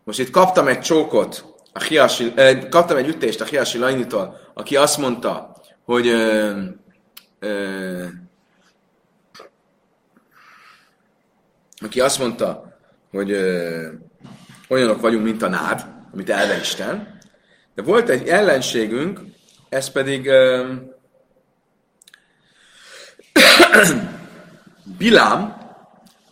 Most 0.04 0.20
itt 0.20 0.30
kaptam 0.30 0.68
egy 0.68 0.80
csókot, 0.80 1.46
a 1.74 1.84
hiasi, 1.84 2.34
eh, 2.36 2.68
kaptam 2.70 2.98
egy 2.98 3.08
ütést 3.08 3.42
a 3.42 3.46
Hiasi 3.46 3.78
Lajnitól, 3.78 4.38
aki 4.54 4.76
azt 4.76 4.98
mondta, 4.98 5.56
hogy 5.86 6.08
ö, 6.08 6.62
ö, 7.40 8.06
aki 11.80 12.00
azt 12.00 12.20
mondta, 12.20 12.78
hogy 13.12 13.32
ö, 13.32 13.88
olyanok 14.70 15.02
vagyunk, 15.02 15.24
mint 15.24 15.42
a 15.42 15.50
nád, 15.50 15.86
amit 16.14 16.30
elve 16.30 16.58
Isten, 16.58 17.20
de 17.76 17.82
volt 17.82 18.10
egy 18.10 18.28
ellenségünk, 18.28 19.22
ez 19.70 19.90
pedig 19.90 20.28
ö, 20.28 20.74
Bilám, 24.98 25.58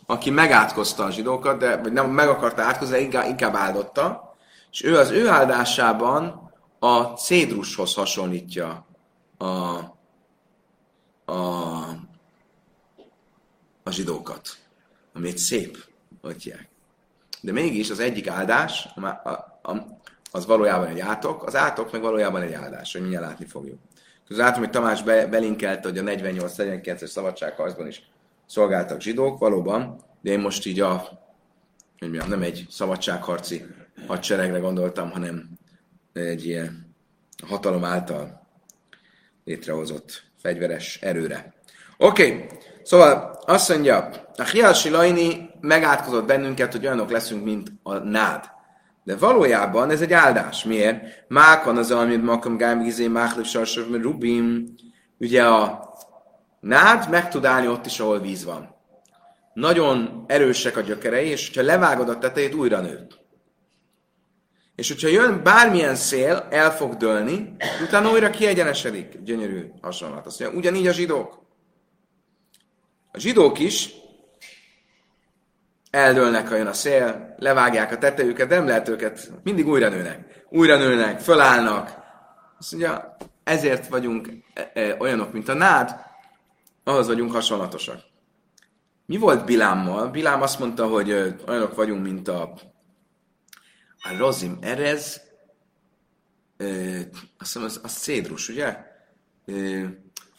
aki 0.06 0.30
megátkozta 0.30 1.04
a 1.04 1.12
zsidókat, 1.12 1.58
de 1.60 1.78
vagy 1.78 1.92
nem 1.94 2.10
meg 2.10 2.28
akarta 2.28 2.62
átkozni, 2.62 3.00
inkább, 3.00 3.28
inkább 3.28 3.56
áldotta, 3.56 4.36
és 4.72 4.84
ő 4.84 4.98
az 4.98 5.10
ő 5.10 5.28
áldásában 5.28 6.52
a 6.80 7.04
cédrushoz 7.04 7.94
hasonlítja 7.94 8.86
a, 9.38 9.46
a, 11.26 11.78
a 13.84 13.92
zsidókat, 13.92 14.58
ami 15.18 15.28
egy 15.28 15.38
szép, 15.38 15.78
atyák. 16.22 16.68
De 17.42 17.52
mégis 17.52 17.90
az 17.90 18.00
egyik 18.00 18.28
áldás, 18.28 18.88
az 20.32 20.46
valójában 20.46 20.88
egy 20.88 21.00
átok, 21.00 21.44
az 21.44 21.56
átok 21.56 21.92
meg 21.92 22.02
valójában 22.02 22.42
egy 22.42 22.54
áldás, 22.54 22.92
hogy 22.92 23.02
mindjárt 23.02 23.26
látni 23.26 23.46
fogjuk. 23.46 23.80
Közben 24.28 24.46
látom, 24.46 24.62
hogy 24.62 24.72
Tamás 24.72 25.04
be, 25.04 25.28
belinkelte, 25.28 25.90
hogy 25.90 25.98
a 25.98 26.04
48-49-es 26.04 27.06
szabadságharcban 27.06 27.88
is 27.88 28.10
szolgáltak 28.46 29.02
zsidók, 29.02 29.40
valóban, 29.40 30.04
de 30.22 30.32
én 30.32 30.40
most 30.40 30.66
így 30.66 30.80
a, 30.80 30.98
hogy 32.00 32.10
mondjam, 32.10 32.30
nem 32.30 32.42
egy 32.42 32.66
szabadságharci 32.70 33.66
hadseregre 34.08 34.60
gondoltam, 34.60 35.12
hanem 35.12 35.50
egy 36.14 36.46
ilyen 36.46 36.96
hatalom 37.48 37.84
által 37.84 38.48
létrehozott 39.44 40.24
fegyveres 40.42 41.02
erőre. 41.02 41.54
Oké, 41.98 42.34
okay. 42.34 42.48
Szóval 42.88 43.40
azt 43.46 43.70
mondja, 43.70 44.10
a 44.38 44.44
Hiási 44.44 44.90
Lajni 44.90 45.50
megátkozott 45.60 46.26
bennünket, 46.26 46.72
hogy 46.72 46.86
olyanok 46.86 47.10
leszünk, 47.10 47.44
mint 47.44 47.72
a 47.84 47.94
nád. 47.98 48.44
De 49.04 49.16
valójában 49.16 49.90
ez 49.90 50.02
egy 50.02 50.14
áldás. 50.14 50.64
Miért? 50.64 51.04
Mákon 51.28 51.78
az, 51.78 51.92
amit 51.92 52.24
makam 52.24 52.58
gám 52.58 52.84
gizé, 52.84 53.08
máklip 53.08 53.46
sarsav, 53.46 54.02
rubim. 54.02 54.76
Ugye 55.20 55.44
a 55.46 55.94
nád 56.60 57.10
meg 57.10 57.30
tud 57.30 57.46
állni 57.46 57.68
ott 57.68 57.86
is, 57.86 58.00
ahol 58.00 58.20
víz 58.20 58.46
van. 58.46 58.76
Nagyon 59.54 60.24
erősek 60.28 60.78
a 60.78 60.82
gyökerei, 60.82 61.28
és 61.28 61.52
ha 61.56 61.62
levágod 61.62 62.10
a 62.10 62.18
tetejét, 62.18 62.56
újra 62.56 62.80
nő. 62.80 63.08
És 64.76 64.88
hogyha 64.88 65.08
jön 65.08 65.44
bármilyen 65.44 65.96
szél, 65.96 66.48
el 66.50 66.72
fog 66.76 66.96
dőlni, 66.98 67.56
utána 67.84 68.12
újra 68.12 68.30
kiegyenesedik. 68.30 69.20
Gyönyörű 69.24 69.66
hasonlat. 69.82 70.26
Azt 70.26 70.40
mondja, 70.40 70.60
ugyanígy 70.60 70.88
a 70.88 70.92
zsidók. 70.92 71.47
A 73.18 73.20
zsidók 73.20 73.60
is 73.60 73.90
eldőlnek, 75.90 76.48
ha 76.48 76.56
jön 76.56 76.68
a 76.68 76.74
szél, 76.74 77.36
levágják 77.38 77.92
a 77.92 77.98
tetejüket, 77.98 78.50
nem 78.50 78.68
lehet 78.68 78.88
őket, 78.88 79.32
mindig 79.44 79.68
újra 79.68 79.90
nőnek. 79.90 80.46
Újra 80.50 80.78
nőnek, 80.78 81.20
fölállnak. 81.20 81.98
Azt 82.60 82.72
mondja, 82.72 83.18
ezért 83.44 83.88
vagyunk 83.88 84.30
e, 84.54 84.72
e, 84.74 84.96
olyanok, 85.00 85.34
mint 85.34 85.48
a 85.50 85.54
nád, 85.54 85.96
ahhoz 86.84 87.08
vagyunk 87.08 87.32
hasonlatosak. 87.32 88.00
Mi 89.06 89.18
volt 89.18 89.46
Bilámmal? 89.46 90.08
Bilám 90.08 90.42
azt 90.42 90.60
mondta, 90.60 90.88
hogy 90.88 91.12
olyanok 91.48 91.76
vagyunk, 91.76 92.04
mint 92.04 92.28
a 92.28 92.54
a 94.02 94.18
rozim 94.18 94.58
erez, 94.62 95.22
azt 97.38 97.54
hiszem, 97.54 97.64
az, 97.64 97.80
az 97.84 97.94
cédrus, 97.94 98.50
ugye? 98.50 98.78
Ö, 99.46 99.86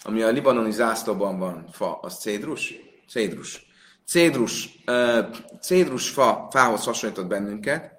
ami 0.02 0.22
a 0.22 0.28
libanoni 0.28 0.70
zászlóban 0.70 1.38
van, 1.38 1.68
fa, 1.72 1.98
az 2.02 2.18
cédrus? 2.18 2.74
Cédrus. 3.08 3.66
Cédrus, 4.06 4.68
ö, 4.84 5.20
cédrus 5.60 6.08
fa, 6.08 6.48
fához 6.50 6.84
hasonlított 6.84 7.26
bennünket. 7.26 7.92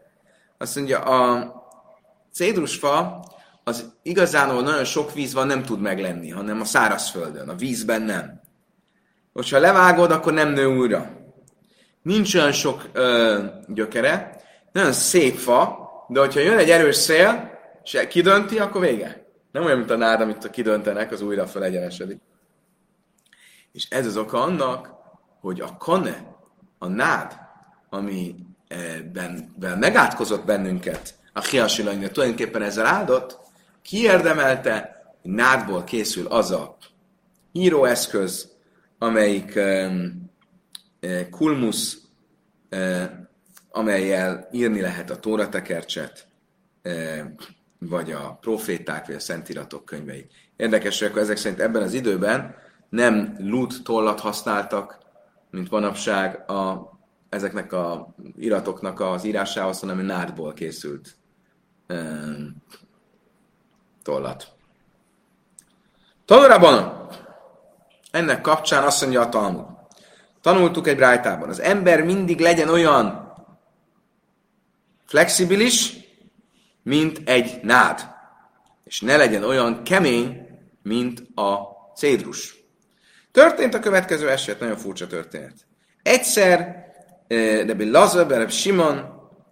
Azt 0.58 0.76
mondja, 0.76 1.00
a 1.00 1.54
cédrus 2.34 2.76
fa 2.76 3.24
az 3.64 3.92
igazán, 4.02 4.50
ahol 4.50 4.62
nagyon 4.62 4.86
sok 4.86 5.14
víz 5.14 5.34
van, 5.34 5.48
nem 5.48 5.64
tud 5.64 5.82
meglenni, 5.82 6.30
hanem 6.30 6.62
a 6.62 6.66
szárazföldön, 6.66 7.50
a 7.50 7.56
vízben 7.56 8.02
nem. 8.02 8.42
Most 9.34 9.52
ha 9.54 9.60
levágod, 9.60 10.12
akkor 10.12 10.34
nem 10.34 10.50
nő 10.50 10.66
újra. 10.66 11.18
Nincs 12.02 12.36
olyan 12.36 12.52
sok 12.52 12.90
ö, 12.94 13.44
gyökere, 13.68 14.42
nagyon 14.72 14.94
szép 14.94 15.38
fa, 15.38 15.88
de 16.08 16.20
hogyha 16.20 16.40
jön 16.40 16.58
egy 16.58 16.70
erős 16.70 16.96
szél, 16.96 17.58
és 17.84 18.08
kidönti, 18.10 18.60
akkor 18.60 18.82
vége. 18.82 19.29
Nem 19.52 19.64
olyan, 19.64 19.78
mint 19.78 19.90
a 19.90 19.96
nád, 19.96 20.22
amit 20.22 20.50
kidöntenek, 20.50 21.12
az 21.12 21.22
újra 21.22 21.48
felegyenesedik. 21.48 22.20
És 23.72 23.88
ez 23.90 24.06
az 24.06 24.18
oka 24.18 24.42
annak, 24.42 24.90
hogy 25.40 25.62
a 25.62 25.78
kane, 25.78 26.36
a 26.78 26.88
nád, 26.88 27.40
ami 27.90 28.36
ben, 29.14 29.54
ben 29.56 29.78
megátkozott 29.78 30.46
bennünket, 30.46 31.16
a 31.34 31.42
hiasi 31.42 31.84
tulajdonképpen 31.84 32.62
ezzel 32.62 32.86
áldott, 32.86 33.40
kiérdemelte, 33.82 35.04
hogy 35.22 35.32
nádból 35.32 35.84
készül 35.84 36.28
az 36.28 36.52
a 36.52 36.78
íróeszköz, 37.52 38.52
amelyik 38.98 39.54
um, 39.56 40.32
kulmusz, 41.32 41.98
amelyel 43.72 44.48
írni 44.52 44.82
lehet 44.82 45.10
a 45.10 45.20
Tóratekercset, 45.20 46.28
vagy 47.80 48.12
a 48.12 48.38
proféták, 48.42 49.06
vagy 49.06 49.16
a 49.16 49.20
szentiratok 49.20 49.86
könyveit. 49.86 50.32
Érdekes, 50.56 51.00
hogy 51.00 51.18
ezek 51.18 51.38
szerint 51.38 51.62
ebben 51.62 51.82
az 51.82 51.94
időben 51.94 52.56
nem 52.90 53.36
lut 53.40 53.84
tollat 53.84 54.20
használtak, 54.20 54.98
mint 55.52 55.70
manapság 55.70 56.50
a, 56.50 56.92
ezeknek 57.30 57.74
a 57.74 58.14
iratoknak 58.38 59.00
az 59.00 59.24
írásához, 59.24 59.80
hanem 59.80 60.00
nádból 60.00 60.54
készült 60.54 61.16
um, 61.90 62.56
tollat. 64.04 64.48
Tanulában 66.26 67.08
ennek 68.12 68.42
kapcsán 68.42 68.84
azt 68.84 69.02
mondja 69.02 69.22
a 69.22 69.30
Talmud. 69.30 69.66
Tanultuk 70.42 70.88
egy 70.88 70.98
rájtában. 70.98 71.50
Az 71.50 71.60
ember 71.60 72.04
mindig 72.04 72.40
legyen 72.40 72.70
olyan 72.70 73.34
flexibilis, 75.06 75.98
mint 76.90 77.22
egy 77.26 77.60
nád. 77.62 78.16
És 78.84 79.02
ne 79.02 79.18
legyen 79.18 79.44
olyan 79.44 79.84
kemény, 79.84 80.48
mint 80.84 81.24
a 81.36 81.58
cédrus. 81.96 82.56
Történt 83.32 83.74
a 83.74 83.80
következő 83.80 84.30
eset, 84.30 84.60
nagyon 84.60 84.78
furcsa 84.78 85.08
történet. 85.08 85.54
Egyszer 86.04 86.86
Rebbi 87.28 87.84
eh, 87.84 87.92
Lazar, 87.92 88.28
Rebbi 88.28 88.52
Simon 88.52 89.06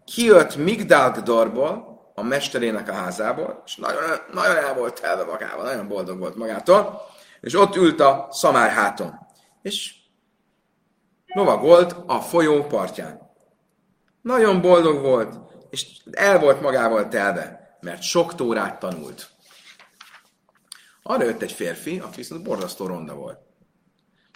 kijött 0.06 0.56
Migdalgdorból, 0.56 1.86
a 2.16 2.24
mesterének 2.24 2.90
a 2.90 2.94
házából, 2.94 3.62
és 3.66 3.76
nagyon, 3.76 4.04
nagyon 4.34 4.56
el 4.56 4.74
volt 4.74 5.02
telve 5.02 5.24
magával, 5.24 5.66
nagyon 5.66 5.88
boldog 5.88 6.20
volt 6.20 6.36
magától, 6.36 7.02
és 7.42 7.56
ott 7.56 7.76
ült 7.76 8.00
a 8.00 8.28
szamárháton, 8.32 9.20
és 9.62 9.96
lovagolt 11.26 11.96
a 12.06 12.20
folyó 12.20 12.64
partján. 12.64 13.22
Nagyon 14.22 14.62
boldog 14.62 15.02
volt, 15.02 15.36
és 15.70 15.88
el 16.12 16.40
volt 16.40 16.62
magával 16.62 17.08
telve, 17.08 17.78
mert 17.82 18.02
sok 18.02 18.36
tórát 18.36 18.80
tanult. 18.80 19.30
Arra 21.04 21.24
jött 21.24 21.42
egy 21.42 21.52
férfi, 21.52 22.00
aki 22.00 22.16
viszont 22.16 22.44
borzasztó 22.44 22.86
ronda 22.86 23.16
volt. 23.16 23.40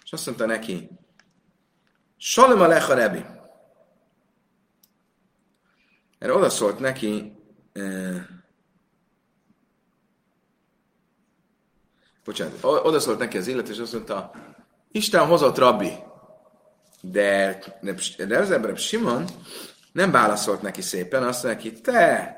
És 0.04 0.12
azt 0.12 0.26
mondta 0.26 0.46
neki, 0.46 0.90
Salom 2.24 2.60
a 2.60 2.66
lecha 2.66 2.94
rebi. 2.94 3.24
Erre 6.18 6.34
odaszólt 6.34 6.78
neki, 6.78 7.32
eh, 7.72 8.26
bocsánat, 12.24 12.58
odaszólt 12.62 13.18
neki 13.18 13.38
az 13.38 13.46
illető, 13.46 13.70
és 13.72 13.78
azt 13.78 13.92
mondta, 13.92 14.30
Isten 14.90 15.26
hozott 15.26 15.58
rabbi. 15.58 15.92
De, 17.00 17.58
ember 18.50 18.76
Simon 18.76 19.24
nem 19.92 20.10
válaszolt 20.10 20.62
neki 20.62 20.82
szépen, 20.82 21.22
azt 21.22 21.44
mondja 21.44 21.62
neki, 21.62 21.80
te! 21.80 22.36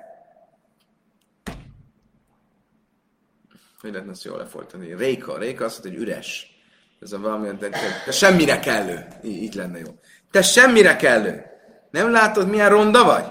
Hogy 3.80 3.92
lehetne 3.92 4.12
ezt 4.12 4.24
jól 4.24 4.38
lefolytani? 4.38 4.94
Réka, 4.94 5.38
Réka 5.38 5.64
azt 5.64 5.82
mondja, 5.82 6.00
hogy 6.00 6.08
üres. 6.08 6.54
Ez 7.00 7.12
a 7.12 7.18
valami, 7.18 7.50
de, 7.50 7.68
de, 8.06 8.12
semmire 8.12 8.58
kellő. 8.58 9.06
Így, 9.22 9.42
így 9.42 9.54
lenne 9.54 9.78
jó. 9.78 9.98
Te 10.30 10.42
semmire 10.42 10.96
kellő. 10.96 11.44
Nem 11.90 12.10
látod, 12.10 12.48
milyen 12.48 12.68
ronda 12.68 13.04
vagy? 13.04 13.24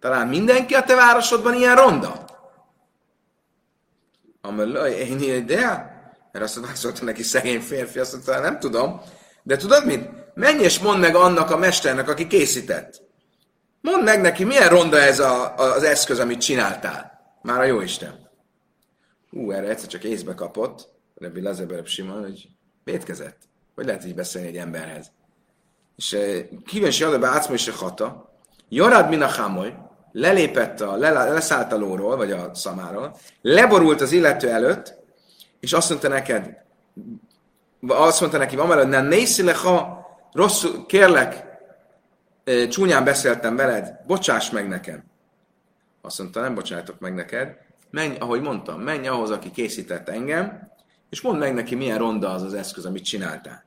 Talán 0.00 0.28
mindenki 0.28 0.74
a 0.74 0.82
te 0.82 0.94
városodban 0.94 1.54
ilyen 1.54 1.76
ronda? 1.76 2.24
Amelaj, 4.40 4.92
én 4.92 5.18
idea? 5.20 5.94
Mert 6.32 6.44
azt 6.44 6.60
válaszolta 6.60 7.04
neki 7.04 7.22
szegény 7.22 7.60
férfi, 7.60 7.98
azt 7.98 8.12
mondta, 8.12 8.40
nem 8.40 8.58
tudom. 8.58 9.00
De 9.42 9.56
tudod 9.56 9.86
mit? 9.86 10.08
Menj 10.36 10.62
és 10.62 10.78
mondd 10.78 11.00
meg 11.00 11.14
annak 11.14 11.50
a 11.50 11.56
mesternek, 11.56 12.08
aki 12.08 12.26
készített. 12.26 13.02
Mondd 13.80 14.04
meg 14.04 14.20
neki, 14.20 14.44
milyen 14.44 14.68
ronda 14.68 14.98
ez 14.98 15.20
a, 15.20 15.54
az 15.54 15.82
eszköz, 15.82 16.18
amit 16.18 16.40
csináltál. 16.40 17.20
Már 17.42 17.60
a 17.60 17.64
jó 17.64 17.80
Isten. 17.80 18.30
Ú, 19.30 19.50
erre 19.50 19.68
egyszer 19.68 19.88
csak 19.88 20.04
észbe 20.04 20.34
kapott, 20.34 20.88
Rebbi 21.14 21.40
Lazebereb 21.40 21.86
Simon, 21.86 22.22
hogy 22.22 22.48
vétkezett. 22.84 23.38
Hogy 23.74 23.86
lehet 23.86 24.04
így 24.04 24.14
beszélni 24.14 24.48
egy 24.48 24.56
emberhez? 24.56 25.10
És 25.96 26.16
kíváncsi 26.66 27.04
adja 27.04 27.18
be 27.18 27.26
átszma 27.26 27.54
is 27.54 27.68
a 27.68 27.72
hata. 27.72 28.32
Jarad 28.68 29.08
min 29.08 29.22
a 29.22 29.28
hamoly, 29.28 29.76
lelépett 30.12 30.80
a, 30.80 30.96
le, 30.96 31.10
leszállt 31.10 31.72
a 31.72 31.76
lóról, 31.76 32.16
vagy 32.16 32.30
a 32.30 32.54
szamáról, 32.54 33.16
leborult 33.42 34.00
az 34.00 34.12
illető 34.12 34.48
előtt, 34.48 34.94
és 35.60 35.72
azt 35.72 35.88
mondta 35.88 36.08
neked, 36.08 36.64
azt 37.86 38.20
mondta 38.20 38.38
neki, 38.38 38.56
veled, 38.56 38.88
nem 38.88 39.06
nézz 39.06 39.50
ha 39.50 39.95
rosszul, 40.36 40.86
kérlek, 40.86 41.44
csúnyán 42.68 43.04
beszéltem 43.04 43.56
veled, 43.56 44.00
bocsáss 44.06 44.50
meg 44.50 44.68
nekem. 44.68 45.04
Azt 46.00 46.18
mondta, 46.18 46.40
nem 46.40 46.54
bocsájtok 46.54 46.98
meg 46.98 47.14
neked, 47.14 47.56
menj, 47.90 48.16
ahogy 48.18 48.40
mondtam, 48.40 48.80
menj 48.80 49.06
ahhoz, 49.06 49.30
aki 49.30 49.50
készített 49.50 50.08
engem, 50.08 50.72
és 51.10 51.20
mondd 51.20 51.38
meg 51.38 51.54
neki, 51.54 51.74
milyen 51.74 51.98
ronda 51.98 52.30
az 52.30 52.42
az 52.42 52.54
eszköz, 52.54 52.84
amit 52.86 53.04
csináltál. 53.04 53.64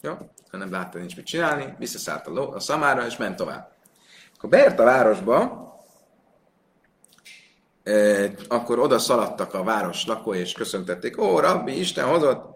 Jó? 0.00 0.12
Ha 0.50 0.56
nem 0.56 0.70
látta 0.70 0.98
nincs 0.98 1.16
mit 1.16 1.26
csinálni, 1.26 1.74
visszaszállt 1.78 2.26
a, 2.26 2.30
ló, 2.30 2.50
a 2.50 2.60
szamára, 2.60 3.06
és 3.06 3.16
ment 3.16 3.36
tovább. 3.36 3.72
Akkor 4.36 4.48
beért 4.48 4.78
a 4.78 4.84
városba, 4.84 5.70
eh, 7.82 8.32
akkor 8.48 8.78
oda 8.78 8.98
szaladtak 8.98 9.54
a 9.54 9.62
város 9.62 10.06
lakói, 10.06 10.38
és 10.38 10.52
köszöntették, 10.52 11.20
ó, 11.20 11.38
rabbi, 11.38 11.78
Isten 11.78 12.06
hozott, 12.06 12.52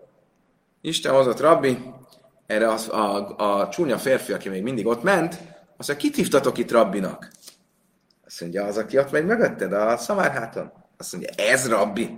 Isten 0.80 1.12
hozott, 1.12 1.40
rabbi. 1.40 1.78
Erre 2.46 2.68
az, 2.68 2.88
a, 2.88 3.36
a 3.36 3.68
csúnya 3.68 3.98
férfi, 3.98 4.32
aki 4.32 4.48
még 4.48 4.62
mindig 4.62 4.86
ott 4.86 5.02
ment, 5.02 5.32
azt 5.76 5.88
mondja, 5.88 6.08
kit 6.08 6.16
hívtatok 6.16 6.58
itt 6.58 6.70
rabbinak? 6.70 7.30
Azt 8.26 8.40
mondja, 8.40 8.64
az, 8.64 8.76
aki 8.76 8.98
ott 8.98 9.10
megy 9.10 9.24
mögötted, 9.24 9.72
a 9.72 9.96
szamárháton. 9.96 10.72
Azt 10.96 11.12
mondja, 11.12 11.30
ez 11.36 11.68
rabbi. 11.68 12.16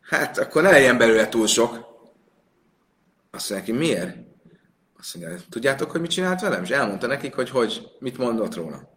Hát 0.00 0.38
akkor 0.38 0.62
ne 0.62 0.70
legyen 0.70 0.98
belőle 0.98 1.28
túl 1.28 1.46
sok. 1.46 1.72
Azt 3.30 3.50
mondja 3.50 3.56
neki, 3.56 3.72
miért? 3.86 4.16
Azt 4.98 5.14
mondja, 5.14 5.38
tudjátok, 5.48 5.90
hogy 5.90 6.00
mit 6.00 6.10
csinált 6.10 6.40
velem? 6.40 6.62
És 6.62 6.70
elmondta 6.70 7.06
nekik, 7.06 7.34
hogy, 7.34 7.50
hogy 7.50 7.88
mit 7.98 8.18
mondott 8.18 8.54
róla. 8.54 8.96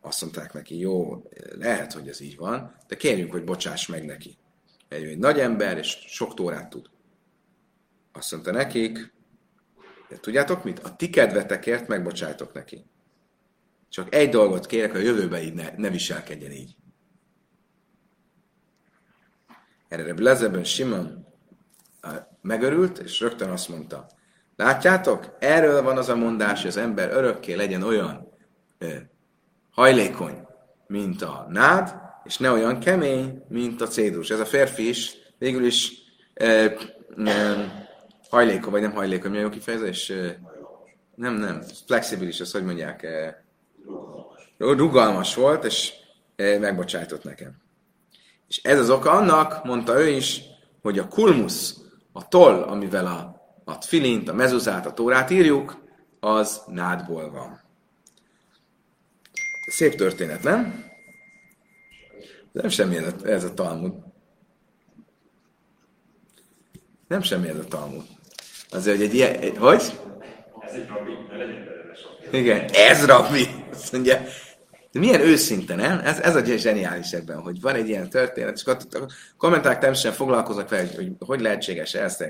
Azt 0.00 0.20
mondták 0.20 0.52
neki, 0.52 0.78
jó, 0.78 1.22
lehet, 1.58 1.92
hogy 1.92 2.08
ez 2.08 2.20
így 2.20 2.36
van, 2.36 2.76
de 2.86 2.96
kérjünk, 2.96 3.32
hogy 3.32 3.44
bocsáss 3.44 3.86
meg 3.86 4.04
neki. 4.04 4.38
Egy, 4.88 5.04
egy 5.04 5.18
nagy 5.18 5.40
ember, 5.40 5.78
és 5.78 6.04
sok 6.06 6.34
tórát 6.34 6.70
tud. 6.70 6.90
Azt 8.16 8.32
mondta 8.32 8.52
nekik, 8.52 9.12
de 10.08 10.16
tudjátok 10.16 10.64
mit? 10.64 10.78
A 10.78 10.96
ti 10.96 11.10
kedvetekért 11.10 11.88
megbocsájtok 11.88 12.52
neki. 12.52 12.84
Csak 13.88 14.14
egy 14.14 14.28
dolgot 14.28 14.66
kérek, 14.66 14.94
a 14.94 14.98
jövőben 14.98 15.42
így 15.42 15.54
ne, 15.54 15.70
ne 15.76 15.90
viselkedjen 15.90 16.50
így. 16.50 16.76
Erre 19.88 20.14
Lezeben 20.16 20.64
Simon 20.64 21.26
megörült, 22.42 22.98
és 22.98 23.20
rögtön 23.20 23.48
azt 23.50 23.68
mondta, 23.68 24.06
látjátok, 24.56 25.36
erről 25.38 25.82
van 25.82 25.98
az 25.98 26.08
a 26.08 26.16
mondás, 26.16 26.60
hogy 26.60 26.70
az 26.70 26.76
ember 26.76 27.10
örökké 27.10 27.54
legyen 27.54 27.82
olyan 27.82 28.28
ö, 28.78 28.94
hajlékony, 29.70 30.46
mint 30.86 31.22
a 31.22 31.46
nád, 31.48 31.94
és 32.24 32.38
ne 32.38 32.50
olyan 32.50 32.80
kemény, 32.80 33.42
mint 33.48 33.80
a 33.80 33.86
cédus. 33.86 34.30
Ez 34.30 34.40
a 34.40 34.44
férfi 34.44 34.88
is 34.88 35.16
végül 35.38 35.64
is 35.64 35.92
ö, 36.34 36.66
ö, 37.16 37.62
hajlékony, 38.30 38.72
vagy 38.72 38.80
nem 38.80 38.92
hajlékony, 38.92 39.30
mi 39.30 39.36
a 39.36 39.40
jó 39.40 39.48
kifejezés? 39.48 40.12
Nem, 41.14 41.34
nem, 41.34 41.62
flexibilis, 41.86 42.40
azt 42.40 42.52
hogy 42.52 42.64
mondják? 42.64 43.06
Rugalmas 44.58 45.34
volt, 45.34 45.64
és 45.64 45.92
megbocsájtott 46.36 47.24
nekem. 47.24 47.56
És 48.48 48.60
ez 48.62 48.78
az 48.78 48.90
oka 48.90 49.10
annak, 49.10 49.64
mondta 49.64 50.00
ő 50.00 50.08
is, 50.08 50.40
hogy 50.82 50.98
a 50.98 51.08
kulmusz, 51.08 51.76
a 52.12 52.28
toll, 52.28 52.62
amivel 52.62 53.06
a, 53.06 53.36
a 53.64 53.72
filint, 53.72 54.28
a 54.28 54.34
mezuzát, 54.34 54.86
a 54.86 54.92
tórát 54.92 55.30
írjuk, 55.30 55.84
az 56.20 56.62
nádból 56.66 57.30
van. 57.30 57.60
Szép 59.66 59.94
történet, 59.94 60.42
nem? 60.42 60.84
Nem 62.52 62.68
semmi 62.68 62.96
ez 62.96 63.12
a, 63.12 63.26
ez 63.26 63.44
a 63.44 63.54
Talmud. 63.54 63.94
Nem 67.08 67.22
semmi 67.22 67.48
ez 67.48 67.58
a 67.58 67.64
Talmud. 67.64 68.15
Azért, 68.70 68.96
hogy 68.96 69.06
egy 69.06 69.14
ilyen... 69.14 69.38
Egy, 69.38 69.56
hogy? 69.56 69.82
Ez 70.60 70.74
egy 70.74 70.88
rabbi, 70.88 71.12
ne 71.30 71.36
legyen 71.36 71.66
Igen, 72.30 72.68
ez 72.72 73.06
rabbi. 73.06 73.46
Azt 73.72 73.92
mondja, 73.92 74.22
de 74.96 75.02
milyen 75.02 75.20
őszinte, 75.20 75.74
nem? 75.74 76.00
Ez, 76.04 76.18
ez 76.18 76.36
a 76.36 76.44
zseniális 76.44 77.12
ebben, 77.12 77.38
hogy 77.38 77.60
van 77.60 77.74
egy 77.74 77.88
ilyen 77.88 78.08
történet, 78.08 78.56
és 78.56 78.64
a 78.64 78.76
kommentárok 79.36 79.78
természetesen 79.78 80.16
foglalkoznak 80.16 80.68
vele, 80.68 80.88
hogy, 80.94 81.12
hogy 81.18 81.40
lehetséges 81.40 81.94
ez, 81.94 82.24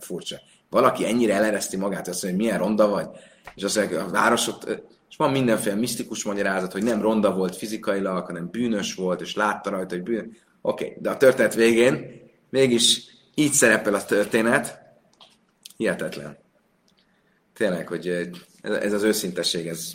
furcsa. 0.00 0.36
Valaki 0.70 1.06
ennyire 1.06 1.34
elereszti 1.34 1.76
magát, 1.76 2.08
azt 2.08 2.22
mondja, 2.22 2.30
hogy 2.30 2.38
milyen 2.38 2.58
ronda 2.58 2.88
vagy, 2.88 3.08
és 3.54 3.62
azt 3.62 3.76
mondja, 3.76 4.04
a 4.04 4.08
városot, 4.08 4.82
és 5.10 5.16
van 5.16 5.30
mindenféle 5.30 5.74
misztikus 5.74 6.24
magyarázat, 6.24 6.72
hogy 6.72 6.82
nem 6.82 7.02
ronda 7.02 7.34
volt 7.34 7.56
fizikailag, 7.56 8.26
hanem 8.26 8.48
bűnös 8.50 8.94
volt, 8.94 9.20
és 9.20 9.34
látta 9.34 9.70
rajta, 9.70 9.94
hogy 9.94 10.04
bűnös. 10.04 10.26
Oké, 10.62 10.84
okay, 10.84 10.96
de 11.00 11.10
a 11.10 11.16
történet 11.16 11.54
végén 11.54 12.20
mégis 12.50 13.02
így 13.34 13.52
szerepel 13.52 13.94
a 13.94 14.04
történet. 14.04 14.78
Hihetetlen. 15.80 16.38
Tényleg, 17.54 17.88
hogy 17.88 18.30
ez 18.62 18.92
az 18.92 19.02
őszintesség, 19.02 19.66
ez 19.66 19.92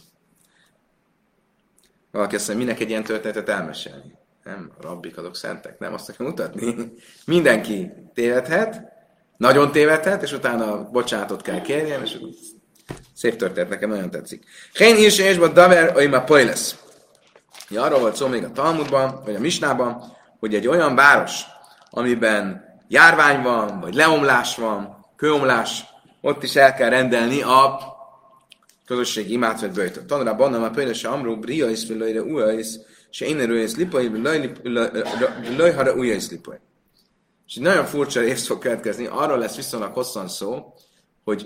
valaki 2.11 2.35
azt 2.35 2.47
mondja, 2.47 2.65
minek 2.65 2.81
egy 2.81 2.89
ilyen 2.89 3.03
történetet 3.03 3.49
elmesélni? 3.49 4.17
Nem, 4.43 4.71
a 4.77 4.81
rabbik 4.81 5.17
azok 5.17 5.35
szentek, 5.35 5.79
nem 5.79 5.93
azt 5.93 6.15
kell 6.15 6.27
mutatni. 6.27 6.75
Mindenki 7.25 7.91
tévedhet, 8.13 8.81
nagyon 9.37 9.71
tévedhet, 9.71 10.23
és 10.23 10.31
utána 10.31 10.89
bocsánatot 10.89 11.41
kell 11.41 11.61
kérjen, 11.61 12.01
és 12.03 12.17
szép 13.13 13.35
történet, 13.35 13.69
nekem 13.69 13.89
nagyon 13.89 14.09
tetszik. 14.09 14.45
Hén 14.73 14.97
is 14.97 15.19
és 15.19 15.37
a 15.37 15.47
daver, 15.47 15.91
hogy 15.91 16.09
ma 16.09 16.23
lesz. 16.27 16.83
Ja, 17.69 17.81
arról 17.83 17.99
volt 17.99 18.15
szó 18.15 18.27
még 18.27 18.43
a 18.43 18.51
Talmudban, 18.51 19.21
vagy 19.25 19.35
a 19.35 19.39
Misnában, 19.39 20.17
hogy 20.39 20.55
egy 20.55 20.67
olyan 20.67 20.95
város, 20.95 21.41
amiben 21.89 22.63
járvány 22.87 23.41
van, 23.41 23.79
vagy 23.79 23.93
leomlás 23.93 24.55
van, 24.55 24.94
kőomlás, 25.15 25.85
ott 26.21 26.43
is 26.43 26.55
el 26.55 26.73
kell 26.73 26.89
rendelni 26.89 27.41
a 27.41 27.79
közösségi 28.85 29.31
imát 29.31 29.61
vett 29.61 29.73
bőjtött. 29.73 30.07
Tanra 30.07 30.35
banna 30.35 30.59
már 30.59 30.71
például 30.71 30.95
se 30.95 31.07
amró 31.07 31.37
bria 31.37 31.69
is 31.69 31.87
vilajra 31.87 32.21
ujjais, 32.21 32.67
se 33.09 33.25
erő 33.25 33.61
is 33.61 33.75
lipai, 33.75 34.11
vilajhara 35.41 35.93
ujjais 35.93 36.29
lipai. 36.29 36.57
És 37.47 37.55
egy 37.55 37.61
nagyon 37.61 37.85
furcsa 37.85 38.19
rész 38.19 38.47
fog 38.47 38.59
következni, 38.59 39.05
arról 39.05 39.37
lesz 39.37 39.55
viszonylag 39.55 39.93
hosszan 39.93 40.27
szó, 40.27 40.73
hogy 41.23 41.45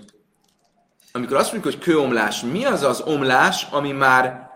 amikor 1.11 1.37
azt 1.37 1.51
mondjuk, 1.51 1.73
hogy 1.73 1.83
kőomlás, 1.83 2.41
mi 2.41 2.65
az 2.65 2.83
az 2.83 3.01
omlás, 3.01 3.67
ami 3.71 3.91
már 3.91 4.49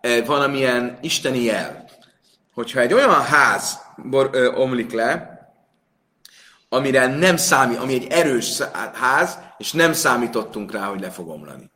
e, 0.00 0.24
valamilyen 0.24 0.98
isteni 1.00 1.42
jel? 1.42 1.84
Hogyha 2.54 2.80
egy 2.80 2.92
olyan 2.92 3.22
ház 3.22 3.78
bor, 3.96 4.30
ö, 4.32 4.52
omlik 4.52 4.92
le, 4.92 5.33
amire 6.74 7.06
nem 7.06 7.36
számít, 7.36 7.78
ami 7.78 7.94
egy 7.94 8.06
erős 8.10 8.60
ház, 8.92 9.38
és 9.58 9.72
nem 9.72 9.92
számítottunk 9.92 10.72
rá, 10.72 10.84
hogy 10.84 11.00
le 11.00 11.10
fog 11.10 11.28
omlani. 11.28 11.70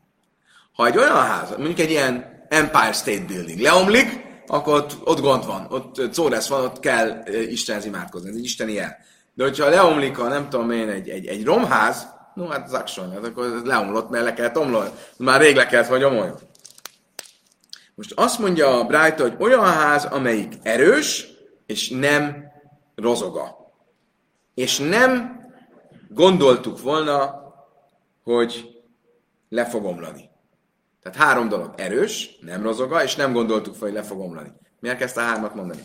Ha 0.73 0.85
egy 0.85 0.97
olyan 0.97 1.25
ház, 1.25 1.49
mondjuk 1.57 1.79
egy 1.79 1.89
ilyen 1.89 2.45
Empire 2.49 2.91
State 2.91 3.25
Building 3.27 3.59
leomlik, 3.59 4.27
akkor 4.47 4.73
ott, 4.73 4.97
ott 5.03 5.19
gond 5.19 5.45
van, 5.45 5.67
ott 5.69 6.13
szóresz 6.13 6.47
van, 6.47 6.63
ott 6.63 6.79
kell 6.79 7.23
Istenhez 7.49 7.85
imádkozni, 7.85 8.29
ez 8.29 8.35
egy 8.35 8.43
isteni 8.43 8.73
jel. 8.73 8.97
De 9.33 9.43
hogyha 9.43 9.69
leomlik 9.69 10.19
a 10.19 10.27
nem 10.27 10.49
tudom 10.49 10.71
én, 10.71 10.89
egy, 10.89 11.09
egy, 11.09 11.25
egy 11.25 11.45
romház, 11.45 12.07
no 12.33 12.47
hát 12.47 12.65
az 12.65 12.73
action, 12.73 13.11
hát 13.11 13.25
akkor 13.25 13.61
leomlott, 13.63 14.09
mert 14.09 14.23
le 14.23 14.33
kellett 14.33 14.57
omlani. 14.57 14.89
Már 15.17 15.41
rég 15.41 15.55
le 15.55 15.65
kellett, 15.65 15.87
vagy 15.87 16.03
omoljon. 16.03 16.39
Most 17.95 18.13
azt 18.15 18.39
mondja 18.39 18.79
a 18.79 18.83
Bright, 18.83 19.19
hogy 19.19 19.35
olyan 19.39 19.65
ház, 19.65 20.05
amelyik 20.05 20.53
erős, 20.63 21.27
és 21.65 21.89
nem 21.89 22.43
rozoga. 22.95 23.58
És 24.59 24.77
nem 24.77 25.39
gondoltuk 26.09 26.81
volna, 26.81 27.41
hogy 28.23 28.81
le 29.49 29.65
fog 29.65 29.85
omlani. 29.85 30.29
Tehát 31.01 31.17
három 31.17 31.49
dolog. 31.49 31.73
Erős, 31.77 32.37
nem 32.41 32.61
rozoga, 32.61 33.03
és 33.03 33.15
nem 33.15 33.33
gondoltuk 33.33 33.75
fel, 33.75 33.87
hogy 33.87 33.97
le 33.97 34.03
fog 34.03 34.19
omlani. 34.19 34.51
Miért 34.79 34.97
kezdte 34.97 35.21
a 35.21 35.23
hármat 35.23 35.55
mondani? 35.55 35.81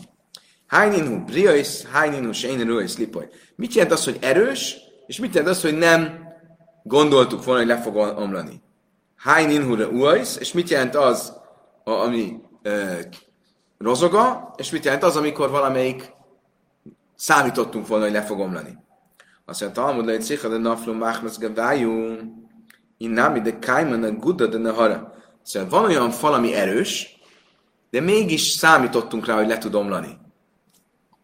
Hájninu 0.67 1.23
briais, 1.23 1.83
hájninu 1.83 2.31
seininu 2.31 2.79
lipoj. 2.97 3.29
Mit 3.55 3.73
jelent 3.73 3.93
az, 3.93 4.03
hogy 4.03 4.17
erős, 4.21 4.77
és 5.07 5.19
mit 5.19 5.33
jelent 5.33 5.55
az, 5.55 5.61
hogy 5.61 5.77
nem 5.77 6.27
gondoltuk 6.83 7.43
volna, 7.43 7.59
hogy 7.59 7.69
le 7.69 7.81
fog 7.81 7.95
omlani? 7.95 8.61
Hájnin 9.15 9.63
hura 9.63 9.87
uajsz, 9.87 10.37
és 10.39 10.51
mit 10.51 10.69
jelent 10.69 10.95
az, 10.95 11.33
ami 11.83 12.41
e, 12.61 13.07
rozoga, 13.77 14.53
és 14.57 14.71
mit 14.71 14.85
jelent 14.85 15.03
az, 15.03 15.15
amikor 15.15 15.49
valamelyik 15.49 16.14
számítottunk 17.15 17.87
volna, 17.87 18.03
hogy 18.03 18.13
le 18.13 18.21
fog 18.21 18.39
omlani. 18.39 18.77
Azt 19.45 19.61
mondja, 19.61 19.81
Talmud 19.81 20.05
lejt 20.05 20.21
szicha, 20.21 20.47
de 20.47 20.57
naflum 20.57 20.97
máhmaz 20.97 21.37
gavájú, 21.37 22.17
innami 22.97 23.41
de 23.41 23.59
kaiman 23.59 24.03
a 24.03 24.11
gudda 24.11 24.47
de 24.47 24.57
nehara. 24.57 25.13
Szóval 25.43 25.69
van 25.69 25.83
olyan 25.83 26.09
fal, 26.09 26.33
ami 26.33 26.53
erős, 26.53 27.19
de 27.89 28.01
mégis 28.01 28.41
számítottunk 28.41 29.25
rá, 29.25 29.35
hogy 29.35 29.47
le 29.47 29.57
tud 29.57 29.75
omlani. 29.75 30.17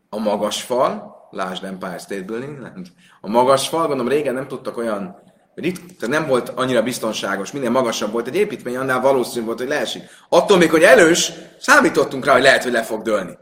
A 0.09 0.19
magas 0.19 0.61
fal, 0.61 1.15
lásd 1.31 1.63
Empire 1.63 1.97
State 1.97 2.23
Building, 2.23 2.59
nem. 2.59 2.83
a 3.21 3.29
magas 3.29 3.67
fal, 3.67 3.87
gondolom 3.87 4.07
régen 4.07 4.33
nem 4.33 4.47
tudtak 4.47 4.77
olyan, 4.77 5.15
rit, 5.55 5.97
tehát 5.99 6.19
nem 6.19 6.27
volt 6.27 6.49
annyira 6.49 6.83
biztonságos, 6.83 7.51
minél 7.51 7.69
magasabb 7.69 8.11
volt 8.11 8.27
egy 8.27 8.35
építmény, 8.35 8.77
annál 8.77 9.01
valószínű 9.01 9.45
volt, 9.45 9.59
hogy 9.59 9.67
leesik. 9.67 10.03
Attól 10.29 10.57
még, 10.57 10.69
hogy 10.69 10.83
erős, 10.83 11.31
számítottunk 11.59 12.25
rá, 12.25 12.33
hogy 12.33 12.41
lehet, 12.41 12.63
hogy 12.63 12.71
le 12.71 12.83
fog 12.83 13.01
dőlni. 13.01 13.37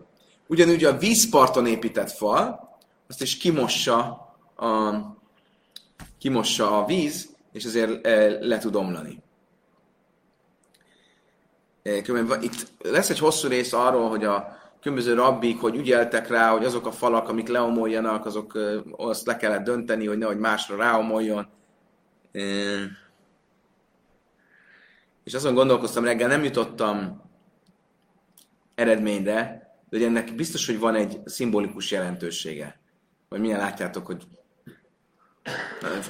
Ugyanúgy 0.52 0.84
a 0.84 0.98
vízparton 0.98 1.66
épített 1.66 2.12
fal, 2.12 2.78
azt 3.08 3.22
is 3.22 3.38
kimossa 3.38 3.98
a, 4.56 4.94
kimossa 6.18 6.78
a 6.78 6.86
víz, 6.86 7.36
és 7.52 7.66
azért 7.66 8.06
e, 8.06 8.30
le 8.46 8.58
tud 8.58 8.76
omlani. 8.76 9.24
E, 11.84 11.96
Itt 12.42 12.72
lesz 12.82 13.10
egy 13.10 13.20
hosszú 13.20 13.48
rész 13.48 13.74
arról, 13.74 14.10
hogy 14.10 14.24
a 14.24 14.58
különböző 14.82 15.14
rabbik, 15.14 15.60
hogy 15.60 15.76
ügyeltek 15.76 16.28
rá, 16.28 16.52
hogy 16.52 16.66
azok 16.66 16.86
a 16.86 16.92
falak, 16.92 17.30
amik 17.30 17.48
leomoljanak, 17.48 18.26
azok 18.26 18.56
e, 18.56 18.60
azt 18.98 19.26
le 19.26 19.38
kellett 19.38 19.64
dönteni, 19.64 20.08
hogy 20.08 20.18
nehogy 20.18 20.40
másra 20.40 20.76
ráomoljon. 20.76 21.48
És 25.24 25.34
azon 25.34 25.54
gondolkoztam 25.54 26.04
reggel, 26.04 26.28
nem 26.28 26.44
jutottam 26.44 27.22
eredményre, 28.76 29.69
de 29.90 29.98
hogy 29.98 30.06
ennek 30.06 30.36
biztos, 30.36 30.66
hogy 30.66 30.80
van 30.80 30.96
egy 30.96 31.20
szimbolikus 31.26 31.92
jelentősége. 31.92 32.80
Vagy 33.30 33.40
milyen 33.40 33.60
látjátok, 33.60 34.06
hogy 34.06 34.24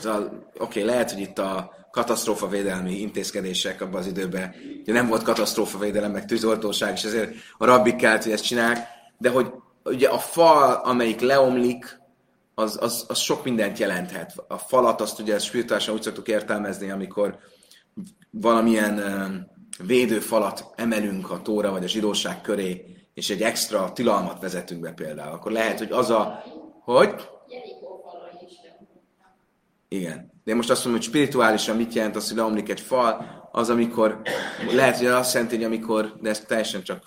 Oké, 0.06 0.36
okay, 0.58 0.84
lehet, 0.84 1.12
hogy 1.12 1.22
itt 1.22 1.40
a 1.40 1.74
katasztrófavédelmi 1.92 3.00
intézkedések 3.00 3.82
abban 3.82 4.00
az 4.00 4.08
időben, 4.08 4.56
ugye 4.82 4.94
nem 4.94 5.08
volt 5.08 5.24
katasztrófavédelem, 5.24 6.12
meg 6.12 6.26
tűzoltóság, 6.26 6.94
és 6.94 7.04
ezért 7.04 7.34
a 7.58 7.66
rabbik 7.66 7.96
kellett, 7.96 8.24
hogy 8.24 8.32
ezt 8.32 8.46
csinálják, 8.46 8.88
de 9.18 9.30
hogy 9.30 9.52
ugye 9.84 10.08
a 10.08 10.18
fal, 10.18 10.74
amelyik 10.74 11.20
leomlik, 11.20 12.00
az, 12.56 12.78
az, 12.82 13.06
az 13.08 13.18
sok 13.18 13.44
mindent 13.44 13.78
jelenthet. 13.78 14.34
A 14.48 14.58
falat 14.58 15.02
azt 15.02 15.20
ugye 15.20 15.40
spirituálisan 15.40 15.94
úgy 15.94 16.02
szoktuk 16.02 16.28
értelmezni, 16.28 16.90
amikor 16.90 17.38
valamilyen 18.30 19.02
védőfalat 19.84 20.66
emelünk 20.76 21.32
a 21.32 21.42
tóra 21.42 21.72
vagy 21.72 21.84
a 21.84 21.88
zsidóság 21.88 22.42
köré, 22.42 22.99
és 23.20 23.30
egy 23.30 23.42
extra 23.42 23.92
tilalmat 23.94 24.42
vezetünk 24.42 24.82
be 24.82 24.92
például, 24.92 25.34
akkor 25.34 25.52
lehet, 25.52 25.78
hogy 25.78 25.92
az 25.92 26.10
a, 26.10 26.44
hogy 26.84 27.16
igen. 29.88 30.32
De 30.44 30.52
én 30.52 30.56
most 30.56 30.70
azt 30.70 30.84
mondom, 30.84 31.02
hogy 31.02 31.12
spirituálisan 31.12 31.76
mit 31.76 31.94
jelent 31.94 32.16
az, 32.16 32.28
hogy 32.28 32.38
leomlik 32.38 32.70
egy 32.70 32.80
fal, 32.80 33.26
az 33.52 33.70
amikor, 33.70 34.22
lehet, 34.72 34.98
hogy 34.98 35.08
azt 35.08 35.34
jelenti, 35.34 35.56
hogy 35.56 35.66
amikor, 35.66 36.16
de 36.22 36.30
ez 36.30 36.40
teljesen 36.40 36.84
csak, 36.84 37.04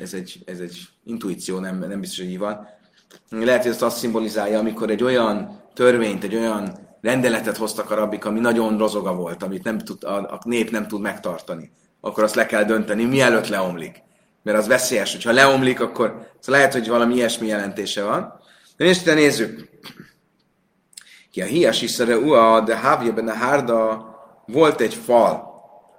ez 0.00 0.14
egy, 0.14 0.42
ez 0.44 0.58
egy 0.58 0.78
intuíció, 1.04 1.58
nem, 1.58 1.78
nem 1.78 2.00
biztos, 2.00 2.18
hogy 2.18 2.30
így 2.30 2.38
van. 2.38 2.68
Lehet, 3.28 3.62
hogy 3.62 3.70
ezt 3.70 3.82
azt 3.82 3.98
szimbolizálja, 3.98 4.58
amikor 4.58 4.90
egy 4.90 5.02
olyan 5.02 5.62
törvényt, 5.74 6.24
egy 6.24 6.34
olyan 6.34 6.78
rendeletet 7.00 7.56
hoztak 7.56 7.90
a 7.90 7.94
rabbik, 7.94 8.24
ami 8.24 8.40
nagyon 8.40 8.78
rozoga 8.78 9.14
volt, 9.14 9.42
amit 9.42 9.64
nem 9.64 9.78
tud, 9.78 10.04
a, 10.04 10.16
a 10.16 10.40
nép 10.44 10.70
nem 10.70 10.86
tud 10.86 11.00
megtartani. 11.00 11.70
Akkor 12.00 12.22
azt 12.22 12.34
le 12.34 12.46
kell 12.46 12.64
dönteni, 12.64 13.04
mielőtt 13.04 13.48
leomlik. 13.48 14.08
Mert 14.42 14.58
az 14.58 14.66
veszélyes, 14.66 15.12
hogyha 15.12 15.32
leomlik, 15.32 15.80
akkor 15.80 16.06
szóval 16.40 16.60
lehet, 16.60 16.72
hogy 16.72 16.88
valami 16.88 17.14
ilyesmi 17.14 17.46
jelentése 17.46 18.04
van. 18.04 18.40
De 18.76 18.84
most 18.84 19.04
nézzük. 19.04 19.68
Ki 21.32 21.42
a 21.42 21.44
hias 21.44 21.82
iszere 21.82 22.18
ua, 22.18 22.60
de 22.60 22.76
hávja 22.76 23.12
benne 23.12 23.34
hárda 23.34 24.08
volt 24.46 24.80
egy 24.80 24.94
fal. 24.94 25.48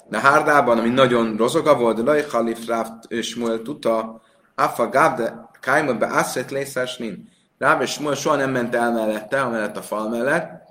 Na 0.09 0.19
hárdában, 0.19 0.77
ami 0.77 0.89
nagyon 0.89 1.35
rozoga 1.37 1.75
volt, 1.75 1.95
de 1.95 2.01
laj 2.01 2.25
halif 2.29 2.67
ráft 2.67 3.21
Smuel 3.21 3.61
tuta, 3.61 4.21
afa 4.55 4.89
gávde 4.89 5.49
kájma 5.59 5.93
be 5.93 6.05
asszet 6.05 6.51
lészásnin. 6.51 7.29
Ráv 7.57 7.81
és 7.81 7.99
soha 8.15 8.35
nem 8.35 8.51
ment 8.51 8.75
el 8.75 8.91
mellette, 8.91 9.41
amellett 9.41 9.77
a 9.77 9.81
fal 9.81 10.09
mellett, 10.09 10.65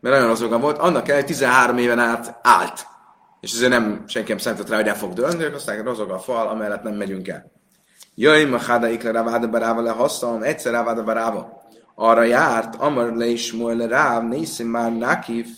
mert 0.00 0.14
nagyon 0.14 0.26
rozoga 0.26 0.58
volt, 0.58 0.78
annak 0.78 1.08
el 1.08 1.24
13 1.24 1.78
éven 1.78 1.98
át 1.98 2.38
állt. 2.42 2.86
És 3.46 3.52
ezért 3.52 3.70
nem, 3.70 4.04
senki 4.06 4.28
nem 4.28 4.38
számított 4.38 4.68
rá, 4.68 4.76
hogy 4.76 4.88
el 4.88 4.96
fog 4.96 5.12
dőlni, 5.12 5.36
de 5.36 5.54
aztán 5.54 5.82
rozog 5.82 6.10
a 6.10 6.18
fal, 6.18 6.48
amellett 6.48 6.82
nem 6.82 6.94
megyünk 6.94 7.28
el. 7.28 7.52
Jöjj, 8.14 8.44
ma 8.44 8.58
háda 8.58 8.88
ikle 8.88 9.10
ráváda 9.10 9.48
baráva 9.48 9.82
le 9.82 9.90
hasztam, 9.90 10.42
egyszer 10.42 10.72
ráváda 10.72 11.02
baráva 11.02 11.62
arra 11.94 12.22
járt, 12.22 12.74
Amar 12.74 13.12
le 13.12 13.26
is 13.26 13.44
Smuel 13.44 13.88
Ráv, 13.88 14.22
nézzünk 14.22 14.70
már 14.70 14.96
Nakif, 14.96 15.48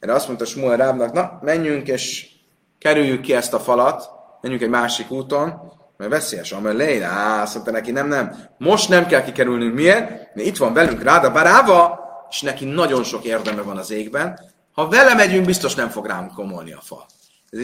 erre 0.00 0.12
azt 0.12 0.26
mondta 0.26 0.44
Smuel 0.44 0.76
Rávnak, 0.76 1.12
na, 1.12 1.38
menjünk 1.42 1.88
és 1.88 2.30
kerüljük 2.78 3.20
ki 3.20 3.34
ezt 3.34 3.54
a 3.54 3.60
falat, 3.60 4.10
menjünk 4.40 4.62
egy 4.62 4.70
másik 4.70 5.10
úton, 5.10 5.72
mert 5.96 6.10
veszélyes, 6.10 6.52
Amar 6.52 6.74
le, 6.74 7.04
á, 7.04 7.42
azt 7.42 7.70
neki, 7.70 7.90
nem, 7.90 8.08
nem, 8.08 8.34
most 8.58 8.88
nem 8.88 9.06
kell 9.06 9.22
kikerülnünk, 9.22 9.74
miért? 9.74 10.34
Mert 10.34 10.46
itt 10.46 10.56
van 10.56 10.72
velünk 10.72 11.02
Ráda 11.02 11.32
Baráva, 11.32 12.00
és 12.30 12.40
neki 12.40 12.64
nagyon 12.64 13.04
sok 13.04 13.24
érdeme 13.24 13.62
van 13.62 13.76
az 13.76 13.90
égben, 13.90 14.38
ha 14.72 14.88
vele 14.88 15.14
megyünk, 15.14 15.46
biztos 15.46 15.74
nem 15.74 15.88
fog 15.88 16.06
rám 16.06 16.30
komolni 16.34 16.72
a 16.72 16.80
fal. 16.80 17.06
Ez 17.52 17.60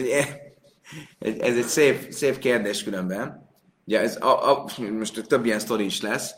egy, 1.19 1.39
ez 1.39 1.55
egy 1.55 1.67
szép, 1.67 2.11
szép 2.11 2.37
kérdés 2.37 2.83
különben. 2.83 3.49
Ugye 3.85 3.99
ez 3.99 4.17
a, 4.21 4.51
a, 4.51 4.65
most 4.97 5.27
több 5.27 5.45
ilyen 5.45 5.59
sztori 5.59 5.85
is 5.85 6.01
lesz, 6.01 6.31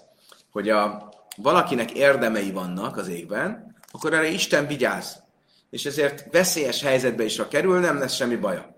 hogy 0.52 0.70
a, 0.70 1.10
valakinek 1.36 1.92
érdemei 1.92 2.52
vannak 2.52 2.98
az 2.98 3.08
égben, 3.08 3.76
akkor 3.92 4.14
erre 4.14 4.28
Isten 4.28 4.68
vigyáz. 4.68 5.24
És 5.70 5.86
ezért 5.86 6.26
veszélyes 6.32 6.82
helyzetbe 6.82 7.24
is, 7.24 7.38
ha 7.38 7.48
kerül, 7.48 7.80
nem 7.80 8.00
lesz 8.00 8.16
semmi 8.16 8.36
baja. 8.36 8.76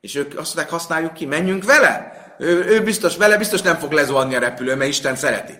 És 0.00 0.14
ők 0.14 0.38
azt 0.38 0.54
mondják, 0.54 0.70
használjuk 0.70 1.12
ki, 1.12 1.26
menjünk 1.26 1.64
vele. 1.64 2.12
Ő, 2.38 2.64
ő 2.64 2.82
biztos, 2.82 3.16
vele 3.16 3.36
biztos 3.36 3.62
nem 3.62 3.76
fog 3.76 3.92
lezuhanni 3.92 4.34
a 4.34 4.38
repülő, 4.38 4.74
mert 4.74 4.90
Isten 4.90 5.16
szereti. 5.16 5.52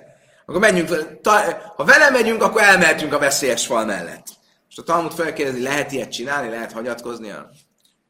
Akkor 0.46 0.60
menjünk 0.60 0.88
vele. 0.88 1.72
Ha 1.76 1.84
vele 1.84 2.10
megyünk, 2.10 2.42
akkor 2.42 2.62
elmehetünk 2.62 3.14
a 3.14 3.18
veszélyes 3.18 3.66
fal 3.66 3.84
mellett. 3.84 4.26
És 4.68 4.78
a 4.78 4.82
Talmud 4.82 5.12
felkérdezi, 5.12 5.62
lehet 5.62 5.92
ilyet 5.92 6.12
csinálni, 6.12 6.48
lehet 6.48 6.72
hagyatkozni? 6.72 7.32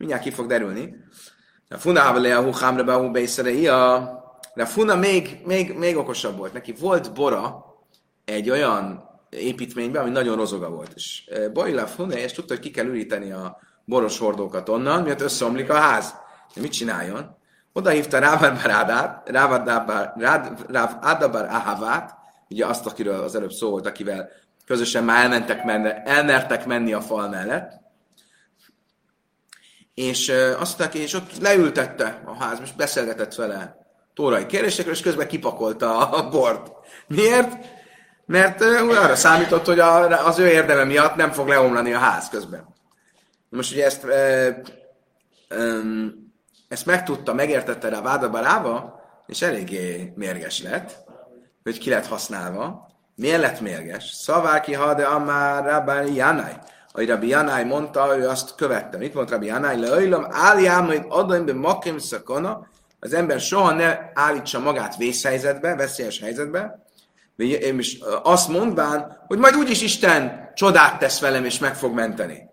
Mindjárt 0.03 0.25
ki 0.25 0.31
fog 0.31 0.47
derülni. 0.47 0.97
A 1.69 1.77
Funa 1.77 2.01
a 2.37 2.43
Huchámra 2.43 2.85
be 2.85 2.95
a 2.95 4.21
de 4.55 4.65
Funa 4.65 4.95
még, 4.95 5.41
még, 5.45 5.75
még 5.79 5.97
okosabb 5.97 6.37
volt. 6.37 6.53
Neki 6.53 6.73
volt 6.73 7.15
bora, 7.15 7.65
egy 8.25 8.51
olyan 8.51 9.09
építménybe, 9.31 10.01
ami 10.01 10.11
nagyon 10.11 10.37
rozoga 10.37 10.71
volt. 10.71 10.93
És 10.95 11.31
Bajla 11.53 11.87
Fune, 11.87 12.23
és 12.23 12.33
tudta, 12.33 12.55
hogy 12.55 12.63
ki 12.63 12.71
kell 12.71 12.87
üríteni 12.87 13.33
a 13.33 13.59
boros 13.85 14.19
hordókat 14.19 14.69
onnan, 14.69 15.03
miatt 15.03 15.21
összeomlik 15.21 15.71
a 15.71 15.75
ház. 15.75 16.15
De 16.55 16.61
mit 16.61 16.73
csináljon? 16.73 17.37
Oda 17.73 17.91
hívta 17.91 18.19
Rávar 18.19 18.53
Barádát, 18.53 19.29
Ráv 20.69 20.97
Adabar 21.01 21.45
Ahavát, 21.45 22.15
ugye 22.49 22.67
azt, 22.67 22.87
akiről 22.87 23.23
az 23.23 23.35
előbb 23.35 23.53
szó 23.53 23.71
volt, 23.71 23.87
akivel 23.87 24.29
közösen 24.67 25.05
már 25.05 25.23
elmentek 25.23 25.65
menni, 25.65 25.91
elmertek 26.05 26.67
menni 26.67 26.93
a 26.93 27.01
fal 27.01 27.29
mellett, 27.29 27.82
és 29.95 30.29
azt 30.59 30.79
mondták, 30.79 31.01
és 31.03 31.15
ott 31.15 31.41
leültette 31.41 32.23
a 32.27 32.45
ház, 32.45 32.59
és 32.63 32.73
beszélgetett 32.73 33.35
vele 33.35 33.77
tórai 34.15 34.47
kérdésekről, 34.47 34.95
és 34.95 35.01
közben 35.01 35.29
kipakolta 35.29 36.11
a 36.11 36.29
bort. 36.29 36.71
Miért? 37.07 37.67
Mert 38.27 38.61
arra 38.61 39.17
számított, 39.17 39.67
hogy 39.67 39.79
a, 39.79 40.27
az 40.27 40.39
ő 40.39 40.49
érdeme 40.49 40.85
miatt 40.85 41.15
nem 41.15 41.33
fog 41.33 41.49
leomlani 41.49 41.93
a 41.93 41.99
ház 41.99 42.29
közben. 42.29 42.75
Most 43.49 43.73
ugye 43.73 43.85
ezt, 43.85 44.05
uh, 44.05 44.49
um, 45.59 46.33
ezt 46.69 46.87
megtudta, 46.87 47.35
megértette 47.35 47.89
rá 47.89 48.01
Váda 48.01 48.31
Barába, 48.31 49.01
és 49.27 49.43
eléggé 49.43 50.13
mérges 50.17 50.63
lett, 50.63 51.05
hogy 51.63 51.79
ki 51.79 51.91
lett 51.91 52.07
használva. 52.07 52.91
Miért 53.15 53.41
lett 53.41 53.61
mérges? 53.61 54.11
Szaváki 54.11 54.73
hade 54.73 55.05
amár 55.05 55.65
Rabbi 55.65 56.15
Janai. 56.15 56.53
Ahogy 56.93 57.09
Rabbi 57.09 57.29
Janai 57.29 57.65
mondta, 57.65 58.17
ő 58.19 58.29
azt 58.29 58.55
követte. 58.55 58.97
Mit 58.97 59.15
mondta 59.15 59.33
Rabbi 59.33 59.47
Janai? 59.47 59.81
Leöjlöm, 59.81 60.27
álljám, 60.31 60.87
hogy 60.87 61.05
adom 61.09 61.45
be 61.45 61.55
makim 61.55 61.99
szakona, 61.99 62.67
az 63.01 63.13
ember 63.13 63.41
soha 63.41 63.73
ne 63.73 63.99
állítsa 64.15 64.59
magát 64.59 64.97
vészhelyzetbe, 64.97 65.77
veszélyes 65.77 66.21
helyzetbe, 66.21 66.87
és 67.37 67.99
azt 68.23 68.49
mondván, 68.49 69.25
hogy 69.27 69.39
majd 69.39 69.57
úgyis 69.57 69.83
Isten 69.83 70.51
csodát 70.55 70.99
tesz 70.99 71.21
velem, 71.21 71.45
és 71.45 71.59
meg 71.59 71.75
fog 71.77 71.95
menteni. 71.95 72.51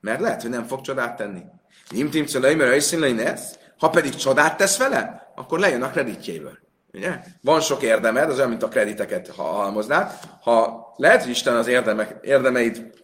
Mert 0.00 0.20
lehet, 0.20 0.42
hogy 0.42 0.50
nem 0.50 0.66
fog 0.66 0.80
csodát 0.80 1.16
tenni. 1.16 1.42
Imtim 1.90 2.26
mert 2.56 3.60
ha 3.78 3.90
pedig 3.90 4.14
csodát 4.14 4.56
tesz 4.56 4.78
vele, 4.78 5.32
akkor 5.34 5.58
lejön 5.58 5.82
a 5.82 5.90
kreditjéből. 5.90 6.58
Ugye? 6.92 7.20
Van 7.42 7.60
sok 7.60 7.82
érdemed, 7.82 8.30
az 8.30 8.36
olyan, 8.36 8.48
mint 8.48 8.62
a 8.62 8.68
krediteket, 8.68 9.28
ha 9.28 9.42
halmoznád. 9.42 10.12
Ha 10.40 10.86
lehet, 10.96 11.22
hogy 11.22 11.30
Isten 11.30 11.56
az 11.56 11.66
érdemek, 11.66 12.16
érdemeid 12.22 13.01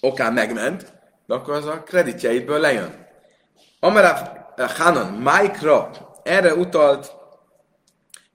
okán 0.00 0.32
megment, 0.32 0.92
de 1.26 1.34
akkor 1.34 1.54
az 1.54 1.66
a 1.66 1.82
kreditjeidből 1.82 2.58
lejön. 2.60 3.06
Amarav 3.80 4.28
Hanon, 4.56 5.12
Mike 5.12 5.90
erre 6.22 6.54
utalt, 6.54 7.12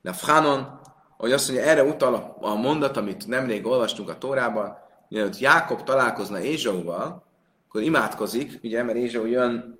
de 0.01 0.13
Hanon, 0.21 0.79
hogy 1.17 1.31
azt 1.31 1.49
mondja, 1.49 1.65
erre 1.65 1.83
utal 1.83 2.37
a 2.41 2.55
mondat, 2.55 2.97
amit 2.97 3.27
nemrég 3.27 3.65
olvastunk 3.65 4.09
a 4.09 4.17
Tórában, 4.17 4.77
mielőtt 5.09 5.39
Jákob 5.39 5.83
találkozna 5.83 6.39
Ézsauval, 6.39 7.23
akkor 7.67 7.81
imádkozik, 7.81 8.59
ugye, 8.63 8.83
mert 8.83 8.97
Ézsau 8.97 9.25
jön 9.25 9.79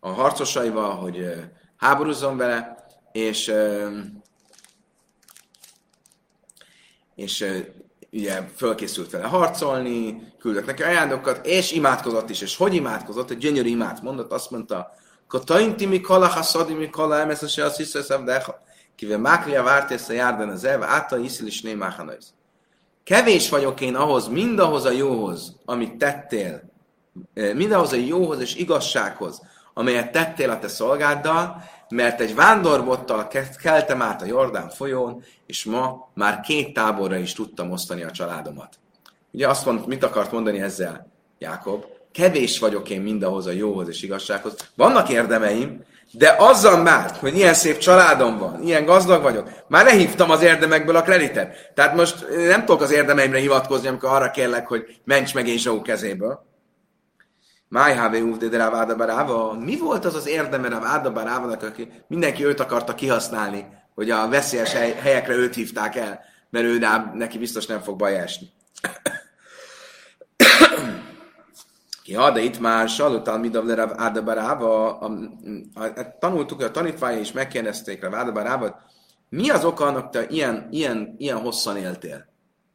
a 0.00 0.08
harcosaival, 0.08 0.90
hogy 0.90 1.34
háborúzzon 1.76 2.36
vele, 2.36 2.84
és 3.12 3.54
és 7.14 7.46
ugye 8.12 8.48
fölkészült 8.56 9.10
vele 9.10 9.24
harcolni, 9.24 10.32
küldött 10.38 10.66
neki 10.66 10.82
ajándékokat, 10.82 11.46
és 11.46 11.72
imádkozott 11.72 12.30
is. 12.30 12.40
És 12.40 12.56
hogy 12.56 12.74
imádkozott? 12.74 13.30
Egy 13.30 13.38
gyönyörű 13.38 13.68
imát 13.68 14.02
mondott, 14.02 14.32
azt 14.32 14.50
mondta, 14.50 14.94
Katainti 15.28 15.86
mi 15.86 16.00
kala, 16.00 16.26
haszadi 16.26 16.74
mi 16.74 16.90
kala, 16.90 17.18
emeszese 17.18 17.64
az 17.64 17.76
hiszeszem, 17.76 18.24
de 18.24 18.44
kivel 18.94 19.18
mákria 19.18 19.62
várt 19.62 19.90
ezt 19.90 20.10
a 20.10 20.12
járdan 20.12 20.48
az 20.48 20.64
elve, 20.64 20.86
által 20.86 21.24
iszil 21.24 21.46
is 21.46 21.60
némáhanajsz. 21.60 22.32
Kevés 23.04 23.48
vagyok 23.48 23.80
én 23.80 23.94
ahhoz, 23.94 24.28
mindahhoz 24.28 24.84
a 24.84 24.90
jóhoz, 24.90 25.56
amit 25.64 25.96
tettél, 25.96 26.62
mindahhoz 27.34 27.92
a 27.92 27.96
jóhoz 27.96 28.40
és 28.40 28.54
igazsághoz, 28.54 29.42
amelyet 29.74 30.12
tettél 30.12 30.50
a 30.50 30.58
te 30.58 30.68
szolgáddal, 30.68 31.62
mert 31.92 32.20
egy 32.20 32.34
vándorbottal 32.34 33.28
keltem 33.62 34.02
át 34.02 34.22
a 34.22 34.26
Jordán 34.26 34.68
folyón, 34.68 35.24
és 35.46 35.64
ma 35.64 36.10
már 36.14 36.40
két 36.40 36.74
táborra 36.74 37.16
is 37.16 37.32
tudtam 37.32 37.70
osztani 37.70 38.02
a 38.02 38.10
családomat. 38.10 38.74
Ugye 39.30 39.48
azt 39.48 39.66
mondta, 39.66 39.86
mit 39.86 40.04
akart 40.04 40.32
mondani 40.32 40.60
ezzel 40.60 41.12
Jákob? 41.38 41.84
Kevés 42.12 42.58
vagyok 42.58 42.90
én 42.90 43.00
mindahhoz 43.00 43.46
a 43.46 43.50
jóhoz 43.50 43.88
és 43.88 44.02
igazsághoz. 44.02 44.54
Vannak 44.74 45.08
érdemeim, 45.08 45.84
de 46.12 46.34
azzal 46.38 46.82
már, 46.82 47.10
hogy 47.18 47.36
ilyen 47.36 47.54
szép 47.54 47.78
családom 47.78 48.38
van, 48.38 48.62
ilyen 48.62 48.84
gazdag 48.84 49.22
vagyok, 49.22 49.50
már 49.68 49.84
lehívtam 49.84 50.30
az 50.30 50.42
érdemekből 50.42 50.96
a 50.96 51.02
kreditet. 51.02 51.72
Tehát 51.74 51.94
most 51.94 52.26
nem 52.46 52.64
tudok 52.64 52.80
az 52.80 52.90
érdemeimre 52.90 53.38
hivatkozni, 53.38 53.88
amikor 53.88 54.08
arra 54.08 54.30
kérlek, 54.30 54.66
hogy 54.66 55.00
ments 55.04 55.34
meg 55.34 55.48
én 55.48 55.58
Zsó 55.58 55.82
kezéből. 55.82 56.44
Májhávé 57.72 58.20
úvdé 58.20 58.48
de 58.48 58.56
Ráváda 58.56 58.96
Baráva. 58.96 59.52
Mi 59.52 59.78
volt 59.78 60.04
az 60.04 60.14
az 60.14 60.26
érdeme 60.26 60.68
Ráváda 60.68 61.12
Barávának, 61.12 61.62
aki 61.62 61.88
mindenki 62.06 62.44
őt 62.44 62.60
akarta 62.60 62.94
kihasználni, 62.94 63.66
hogy 63.94 64.10
a 64.10 64.28
veszélyes 64.28 64.72
hely, 64.72 64.92
helyekre 64.92 65.34
őt 65.34 65.54
hívták 65.54 65.96
el, 65.96 66.20
mert 66.50 66.64
ő 66.64 66.78
neki 67.14 67.38
biztos 67.38 67.66
nem 67.66 67.80
fog 67.80 67.96
baj 67.96 68.18
esni. 68.18 68.50
Ja, 72.04 72.30
de 72.30 72.40
itt 72.40 72.60
már 72.60 72.88
Salutál 72.88 73.38
Midav 73.38 73.68
Ráváda 73.68 74.22
Baráva, 74.22 74.98
tanultuk, 76.18 76.56
hogy 76.56 76.66
a 76.66 76.70
tanítványai 76.70 77.20
is 77.20 77.32
megkérdezték 77.32 78.02
Ráváda 78.02 78.32
Barávot, 78.32 78.74
mi 79.28 79.50
az 79.50 79.64
oka 79.64 79.84
annak, 79.84 80.10
te 80.10 80.26
ilyen, 80.28 80.68
ilyen, 80.70 81.14
ilyen 81.18 81.38
hosszan 81.38 81.76
éltél? 81.76 82.26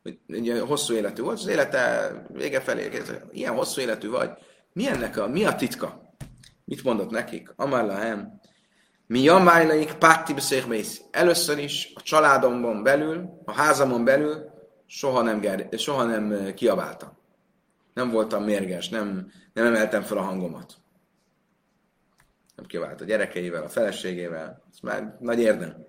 Hogy 0.03 0.19
ugye 0.27 0.60
hosszú 0.60 0.93
életű 0.93 1.21
volt, 1.21 1.39
az 1.39 1.47
élete 1.47 2.12
vége 2.33 2.60
felé, 2.60 2.89
ilyen 3.31 3.53
hosszú 3.53 3.81
életű 3.81 4.10
vagy, 4.10 4.29
mi 4.77 4.87
ennek 4.87 5.17
a, 5.17 5.27
mi 5.27 5.45
a 5.45 5.55
titka? 5.55 6.13
Mit 6.65 6.83
mondott 6.83 7.09
nekik? 7.09 7.53
Amallahem. 7.55 8.39
Mi 9.07 9.19
jamájlaik 9.19 9.93
pátti 9.93 10.33
beszélmész. 10.33 11.01
Először 11.11 11.57
is 11.57 11.91
a 11.95 12.01
családomban 12.01 12.83
belül, 12.83 13.41
a 13.45 13.51
házamon 13.51 14.03
belül 14.03 14.51
soha 14.85 15.21
nem, 15.21 15.39
ger- 15.39 15.79
soha 15.79 16.03
nem 16.03 16.53
kiabáltam. 16.53 17.17
Nem 17.93 18.09
voltam 18.11 18.43
mérges, 18.43 18.89
nem, 18.89 19.31
nem 19.53 19.65
emeltem 19.65 20.01
fel 20.01 20.17
a 20.17 20.21
hangomat. 20.21 20.73
Nem 22.55 22.65
kiabált 22.65 23.01
a 23.01 23.05
gyerekeivel, 23.05 23.63
a 23.63 23.69
feleségével. 23.69 24.63
Ez 24.71 24.79
már 24.81 25.17
nagy 25.19 25.39
érdem. 25.39 25.85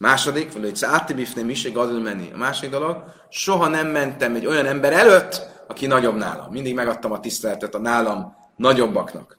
Második, 0.00 0.52
hogy 0.52 0.84
átibifném 0.84 1.50
is 1.50 1.64
egy 1.64 1.74
menni. 2.02 2.30
A 2.32 2.36
másik 2.36 2.70
dolog, 2.70 3.04
soha 3.28 3.68
nem 3.68 3.86
mentem 3.86 4.34
egy 4.34 4.46
olyan 4.46 4.66
ember 4.66 4.92
előtt, 4.92 5.53
aki 5.66 5.86
nagyobb 5.86 6.16
nálam. 6.16 6.50
Mindig 6.50 6.74
megadtam 6.74 7.12
a 7.12 7.20
tiszteletet 7.20 7.74
a 7.74 7.78
nálam 7.78 8.36
nagyobbaknak. 8.56 9.38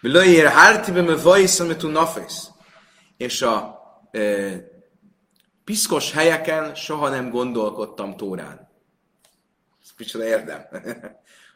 Lőjér 0.00 0.46
hártibe 0.46 1.02
me 1.02 1.16
vajszan 1.16 1.76
nafész. 1.82 2.50
És 3.16 3.42
a 3.42 3.80
e, 4.10 4.20
piszkos 5.64 6.12
helyeken 6.12 6.74
soha 6.74 7.08
nem 7.08 7.30
gondolkodtam 7.30 8.16
Tórán. 8.16 8.70
Ez 9.82 9.88
micsoda 9.96 10.24
érdem. 10.24 10.62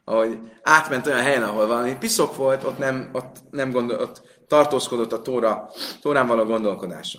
Ahogy 0.04 0.38
átment 0.62 1.06
olyan 1.06 1.22
helyen, 1.22 1.42
ahol 1.42 1.66
valami 1.66 1.96
piszok 1.98 2.36
volt, 2.36 2.64
ott 2.64 2.78
nem, 2.78 3.08
ott 3.12 3.36
nem 3.50 3.70
gondol, 3.70 3.98
ott 3.98 4.22
tartózkodott 4.48 5.12
a 5.12 5.22
tóra, 5.22 5.70
tórán 6.00 6.26
való 6.26 6.44
gondolkodása. 6.44 7.18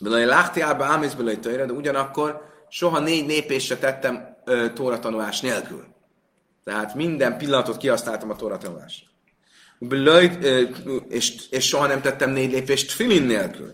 Belőle 0.00 0.24
láhti 0.24 0.60
álba 0.60 0.84
ámész 0.84 1.14
belőle 1.14 1.64
de 1.66 1.72
ugyanakkor 1.72 2.40
soha 2.68 2.98
négy 2.98 3.26
lépésre 3.26 3.76
tettem 3.76 4.36
ö, 4.48 4.72
tóratanulás 4.72 5.40
nélkül. 5.40 5.86
Tehát 6.64 6.94
minden 6.94 7.38
pillanatot 7.38 7.76
kihasználtam 7.76 8.30
a 8.30 8.36
tóratanulásra. 8.36 9.06
És, 11.08 11.48
és 11.50 11.66
soha 11.66 11.86
nem 11.86 12.00
tettem 12.00 12.30
négy 12.30 12.50
lépést 12.50 12.92
filin 12.92 13.22
nélkül. 13.22 13.72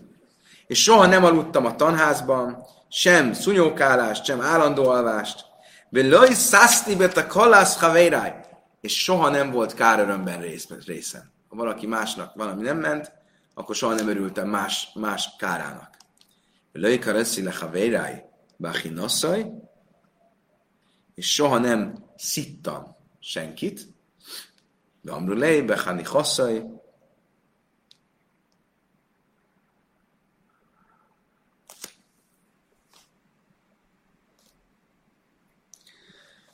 És 0.67 0.81
soha 0.83 1.05
nem 1.05 1.23
aludtam 1.23 1.65
a 1.65 1.75
tanházban, 1.75 2.65
sem 2.89 3.33
szunyókálást, 3.33 4.25
sem 4.25 4.41
állandó 4.41 4.89
alvást. 4.89 5.45
Belaj 5.89 6.33
szászti 6.33 7.03
a 7.03 7.27
kalász 7.27 7.79
havéráj. 7.79 8.45
És 8.81 9.03
soha 9.03 9.29
nem 9.29 9.51
volt 9.51 9.73
kárörömben 9.73 10.41
részem. 10.85 11.31
Ha 11.47 11.55
valaki 11.55 11.87
másnak 11.87 12.35
valami 12.35 12.61
nem 12.61 12.77
ment, 12.77 13.11
akkor 13.53 13.75
soha 13.75 13.93
nem 13.93 14.07
örültem 14.07 14.49
más, 14.49 14.89
más 14.93 15.29
kárának. 15.37 15.89
Belaj 16.71 16.99
karaszi 16.99 17.43
le 17.43 17.53
havéráj. 17.59 18.23
És 21.15 21.33
soha 21.33 21.57
nem 21.57 22.05
szittam 22.15 22.95
senkit, 23.19 23.87
de 25.01 25.11
Amrulei, 25.11 25.61
Bechani 25.61 26.03
Hasszaj, 26.03 26.63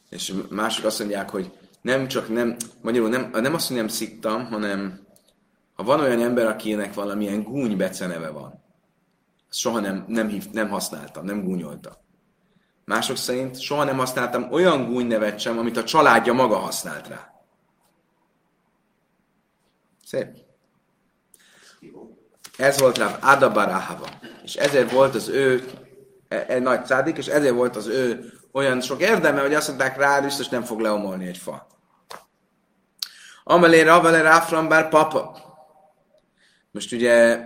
és 0.09 0.33
mások 0.49 0.85
azt 0.85 0.99
mondják, 0.99 1.29
hogy 1.29 1.57
nem 1.81 2.07
csak 2.07 2.29
nem, 2.29 2.55
magyarul 2.81 3.09
nem, 3.09 3.29
nem 3.29 3.53
azt, 3.53 3.67
hogy 3.67 3.77
nem 3.77 3.87
szittam, 3.87 4.45
hanem 4.45 5.07
ha 5.73 5.83
van 5.83 5.99
olyan 5.99 6.21
ember, 6.21 6.45
akinek 6.45 6.93
valamilyen 6.93 7.43
gúny 7.43 7.77
beceneve 7.77 8.29
van, 8.29 8.63
azt 9.49 9.59
soha 9.59 9.79
nem, 9.79 10.05
nem, 10.07 10.27
hív, 10.27 10.49
nem 10.51 10.69
használtam, 10.69 11.25
nem 11.25 11.43
gúnyoltam. 11.43 11.93
Mások 12.85 13.17
szerint 13.17 13.59
soha 13.59 13.83
nem 13.83 13.97
használtam 13.97 14.51
olyan 14.51 14.85
gúny 14.85 15.07
nevet 15.07 15.39
sem, 15.39 15.57
amit 15.57 15.77
a 15.77 15.83
családja 15.83 16.33
maga 16.33 16.57
használt 16.57 17.07
rá. 17.07 17.33
Szép. 20.05 20.27
Ez 22.57 22.79
volt 22.79 22.97
rá 22.97 23.17
Adabarahava. 23.21 24.07
És 24.43 24.55
ezért 24.55 24.91
volt 24.91 25.15
az 25.15 25.27
ő 25.27 25.69
egy 26.27 26.49
e 26.49 26.59
nagy 26.59 26.85
szádik, 26.85 27.17
és 27.17 27.27
ezért 27.27 27.53
volt 27.53 27.75
az 27.75 27.87
ő 27.87 28.33
olyan 28.51 28.81
sok 28.81 29.01
érdeme, 29.01 29.41
hogy 29.41 29.53
azt 29.53 29.67
mondták 29.67 29.97
rá, 29.97 30.21
biztos 30.21 30.47
nem 30.47 30.63
fog 30.63 30.79
leomolni 30.79 31.27
egy 31.27 31.37
fa. 31.37 31.67
Amelé 33.43 33.81
Ravele 33.81 34.21
Ráfram 34.21 34.67
bár 34.67 34.89
papa. 34.89 35.37
Most 36.71 36.91
ugye 36.91 37.39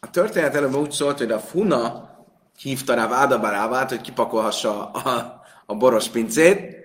a 0.00 0.10
történet 0.10 0.54
előbb 0.54 0.74
úgy 0.74 0.90
szólt, 0.90 1.18
hogy 1.18 1.30
a 1.30 1.38
Funa 1.38 2.11
hívta 2.58 2.94
rá 2.94 3.08
Vádabarávát, 3.08 3.88
hogy 3.88 4.00
kipakolhassa 4.00 4.90
a, 4.90 5.42
a 5.66 5.74
boros 5.74 6.08
pincét, 6.08 6.76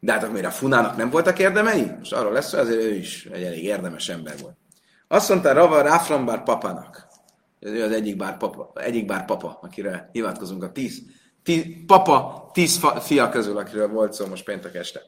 de 0.00 0.12
hát 0.12 0.24
akkor 0.24 0.44
a 0.44 0.50
Funának 0.50 0.96
nem 0.96 1.10
voltak 1.10 1.38
érdemei? 1.38 1.90
És 2.02 2.10
arról 2.10 2.32
lesz, 2.32 2.50
hogy 2.50 2.60
azért 2.60 2.82
ő 2.82 2.94
is 2.94 3.24
egy 3.32 3.42
elég 3.42 3.64
érdemes 3.64 4.08
ember 4.08 4.34
volt. 4.42 4.56
Azt 5.08 5.28
mondta 5.28 5.52
Rava 5.52 5.82
Ráframbár 5.82 6.42
papának, 6.42 7.06
ő 7.60 7.82
az 7.82 7.92
egyik 7.92 8.16
bár 8.16 8.36
papa, 8.36 8.72
egyik 8.74 9.06
bár 9.06 9.24
papa, 9.24 9.58
akire 9.62 10.08
hivatkozunk 10.12 10.62
a 10.62 10.72
tíz, 10.72 11.02
tíz 11.42 11.64
papa 11.86 12.44
tíz 12.52 12.78
fa, 12.78 13.00
fia 13.00 13.28
közül, 13.28 13.58
akiről 13.58 13.88
volt 13.88 14.12
szó 14.12 14.26
most 14.26 14.44
péntek 14.44 14.74
este. 14.74 15.02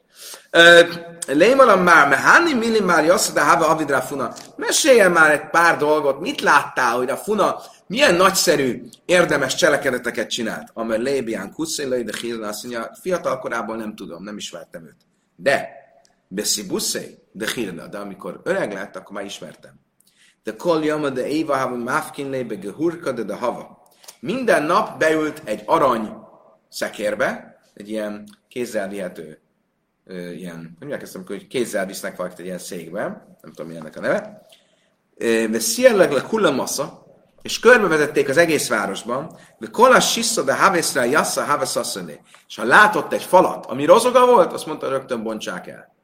Lémalam 1.27 1.83
már, 1.83 2.07
meháni 2.07 2.53
milli 2.53 2.79
már 2.79 3.05
jasszada 3.05 3.43
hava 3.43 3.67
avidra 3.67 4.01
funa. 4.01 4.33
Meséljen 4.55 5.11
már 5.11 5.31
egy 5.31 5.49
pár 5.49 5.77
dolgot, 5.77 6.19
mit 6.19 6.41
láttál, 6.41 6.95
hogy 6.95 7.09
a 7.09 7.17
funa 7.17 7.55
milyen 7.87 8.15
nagyszerű, 8.15 8.83
érdemes 9.05 9.55
cselekedeteket 9.55 10.29
csinált. 10.29 10.69
Amely 10.73 11.01
Lébián 11.01 11.53
Kuszélai, 11.53 12.03
de 12.03 12.13
Hilna 12.21 12.47
azt 12.47 12.63
mondja, 12.63 12.91
fiatal 13.01 13.39
korában 13.39 13.77
nem 13.77 13.95
tudom, 13.95 14.23
nem 14.23 14.37
ismertem 14.37 14.85
őt. 14.85 15.05
De, 15.35 15.69
Beszi 16.27 16.67
Buszé, 16.67 17.17
de 17.31 17.45
Hilna, 17.55 17.87
de 17.87 17.97
amikor 17.97 18.41
öreg 18.43 18.73
lett, 18.73 18.95
akkor 18.95 19.15
már 19.15 19.25
ismertem. 19.25 19.79
De 20.43 20.55
kol 20.55 20.83
jama 20.83 21.09
de 21.09 21.27
éva 21.27 21.57
hava 21.57 21.75
máfkin 21.75 22.29
lébe 22.29 22.55
gehurka 22.55 23.11
de 23.11 23.23
de 23.23 23.33
hava. 23.33 23.87
Minden 24.19 24.63
nap 24.63 24.99
beült 24.99 25.41
egy 25.43 25.63
arany 25.65 26.13
szekérbe, 26.69 27.59
egy 27.73 27.89
ilyen 27.89 28.23
kézzel 28.47 28.89
vihető 28.89 29.39
ilyen, 30.35 30.77
hogy 30.79 30.91
amikor 30.91 31.35
hogy 31.35 31.47
kézzel 31.47 31.85
visznek 31.85 32.15
valakit 32.15 32.39
egy 32.39 32.45
ilyen 32.45 32.57
székbe, 32.57 33.01
nem 33.41 33.51
tudom, 33.53 33.71
mi 33.71 33.75
ennek 33.77 33.95
a 33.95 33.99
neve, 33.99 34.47
szierleg 35.59 36.11
le 36.11 36.21
kullamassa, 36.21 37.06
és 37.41 37.59
körbevezették 37.59 38.29
az 38.29 38.37
egész 38.37 38.67
városban, 38.67 39.37
de 39.57 39.67
kolas 39.71 40.11
sissa 40.11 40.43
de 40.43 40.55
haveszre 40.55 41.05
jassa 41.05 41.43
haveszasszöné. 41.43 42.21
És 42.47 42.55
ha 42.55 42.63
látott 42.63 43.13
egy 43.13 43.23
falat, 43.23 43.65
ami 43.65 43.85
rozoga 43.85 44.25
volt, 44.25 44.53
azt 44.53 44.65
mondta, 44.65 44.89
rögtön 44.89 45.23
bontsák 45.23 45.67
el. 45.67 45.95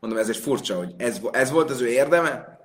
Mondom, 0.00 0.18
ez 0.18 0.28
egy 0.28 0.36
furcsa, 0.36 0.76
hogy 0.76 0.94
ez, 0.96 1.20
ez 1.30 1.50
volt 1.50 1.70
az 1.70 1.80
ő 1.80 1.86
érdeme? 1.86 2.58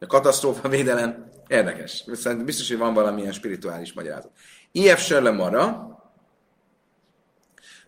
A 0.00 0.06
katasztrófa 0.06 0.68
védelem 0.68 1.30
érdekes. 1.48 2.04
Szerintem 2.12 2.46
biztos, 2.46 2.68
hogy 2.68 2.78
van 2.78 2.94
valamilyen 2.94 3.32
spirituális 3.32 3.92
magyarázat. 3.92 4.30
IF 4.72 5.00
Sörle 5.00 5.30
Mara, 5.30 5.96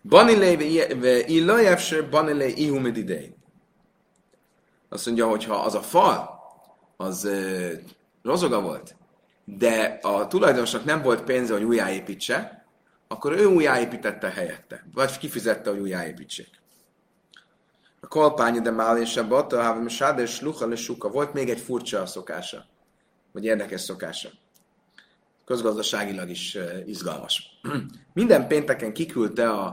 Banilé 0.03 0.51
illajevse 1.27 2.01
banilé 2.01 2.49
ihumididei. 2.49 3.35
Azt 4.89 5.05
mondja, 5.05 5.27
hogy 5.27 5.45
ha 5.45 5.55
az 5.55 5.75
a 5.75 5.81
fal, 5.81 6.39
az 6.97 7.29
rozoga 8.23 8.61
volt, 8.61 8.95
de 9.57 9.99
a 10.01 10.27
tulajdonosnak 10.27 10.85
nem 10.85 11.01
volt 11.01 11.23
pénze, 11.23 11.53
hogy 11.53 11.63
újjáépítse, 11.63 12.65
akkor 13.07 13.31
ő 13.31 13.45
újjáépítette 13.45 14.29
helyette. 14.29 14.85
Vagy 14.93 15.17
kifizette, 15.17 15.69
hogy 15.69 15.79
újjáépítsék. 15.79 16.49
A 17.99 18.07
kolpány, 18.07 18.61
de 18.61 18.71
már 18.71 18.97
és 18.97 19.17
a 19.17 19.27
bata, 19.27 19.63
havim 19.63 19.87
sáde, 19.87 20.21
és 20.21 20.41
lucha, 20.41 20.75
suka. 20.75 21.09
Volt 21.09 21.33
még 21.33 21.49
egy 21.49 21.59
furcsa 21.59 22.05
szokása, 22.05 22.65
vagy 23.31 23.45
érdekes 23.45 23.81
szokása. 23.81 24.29
Közgazdaságilag 25.45 26.29
is 26.29 26.57
izgalmas. 26.85 27.59
Minden 28.13 28.47
pénteken 28.47 28.93
kiküldte 28.93 29.49
a, 29.49 29.65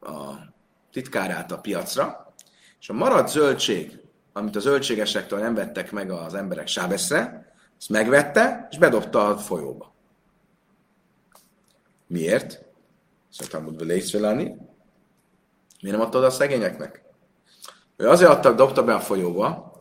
a 0.00 0.34
titkárát 0.92 1.52
a 1.52 1.58
piacra, 1.58 2.34
és 2.80 2.88
a 2.88 2.92
maradt 2.92 3.28
zöldség, 3.28 4.00
amit 4.32 4.56
a 4.56 4.60
zöldségesektől 4.60 5.38
nem 5.38 5.54
vettek 5.54 5.92
meg 5.92 6.10
az 6.10 6.34
emberek 6.34 6.66
sábeszre, 6.66 7.39
ezt 7.80 7.88
megvette, 7.88 8.68
és 8.70 8.78
bedobta 8.78 9.26
a 9.26 9.36
folyóba. 9.36 9.94
Miért? 12.06 12.62
Szóval 13.30 13.48
Talmud 13.50 13.86
Lészvelani. 13.86 14.44
Miért 15.82 15.96
nem 15.96 16.06
adtad 16.06 16.24
a 16.24 16.30
szegényeknek? 16.30 17.02
Ő 17.96 18.08
azért 18.08 18.30
adta, 18.30 18.52
dobta 18.52 18.84
be 18.84 18.94
a 18.94 19.00
folyóba, 19.00 19.72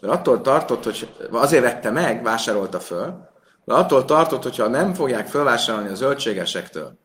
mert 0.00 0.14
attól 0.14 0.40
tartott, 0.40 0.84
hogy 0.84 1.08
azért 1.30 1.62
vette 1.62 1.90
meg, 1.90 2.22
vásárolta 2.22 2.80
föl, 2.80 3.28
de 3.64 3.74
attól 3.74 4.04
tartott, 4.04 4.42
hogyha 4.42 4.68
nem 4.68 4.94
fogják 4.94 5.26
felvásárolni 5.26 5.88
a 5.88 5.94
zöldségesektől 5.94 6.98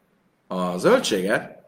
a 0.47 0.77
zöldséget, 0.77 1.63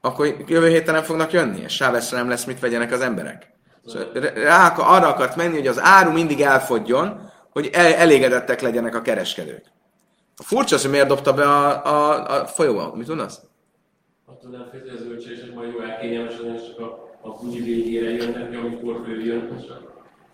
akkor 0.00 0.26
jövő 0.46 0.68
héten 0.68 0.94
nem 0.94 1.02
fognak 1.02 1.32
jönni, 1.32 1.60
és 1.60 1.74
sáveszre 1.74 2.16
nem 2.16 2.28
lesz 2.28 2.44
mit 2.44 2.60
vegyenek 2.60 2.92
az 2.92 3.00
emberek. 3.00 3.52
Szóval 3.86 4.12
rá, 4.34 4.68
arra 4.68 5.08
akart 5.08 5.36
menni, 5.36 5.56
hogy 5.56 5.66
az 5.66 5.80
áru 5.80 6.12
mindig 6.12 6.40
elfogjon, 6.40 7.31
hogy 7.52 7.70
el, 7.72 7.94
elégedettek 7.94 8.60
legyenek 8.60 8.94
a 8.94 9.02
kereskedők. 9.02 9.64
A 10.36 10.42
furcsa 10.42 10.74
az, 10.74 10.82
hogy 10.82 10.90
miért 10.90 11.06
dobta 11.06 11.32
be 11.32 11.44
a, 11.44 11.86
a, 11.86 12.40
a 12.40 12.46
folyóba. 12.46 12.92
Mit 12.94 13.06
tudnasz? 13.06 13.40
Attól 14.26 14.50
nem 14.50 14.60
a 14.60 15.02
zöldségesek 15.02 15.54
majd 15.54 15.72
jó 15.72 15.80
elkényelmesen, 15.80 16.54
és 16.54 16.60
csak 16.66 16.80
a, 16.80 17.18
a 17.20 17.28
bugyi 17.28 17.60
végére 17.60 18.10
jönnek, 18.10 18.58
amikor 18.62 19.08
ő 19.08 19.24
jön, 19.24 19.54
és 19.58 19.64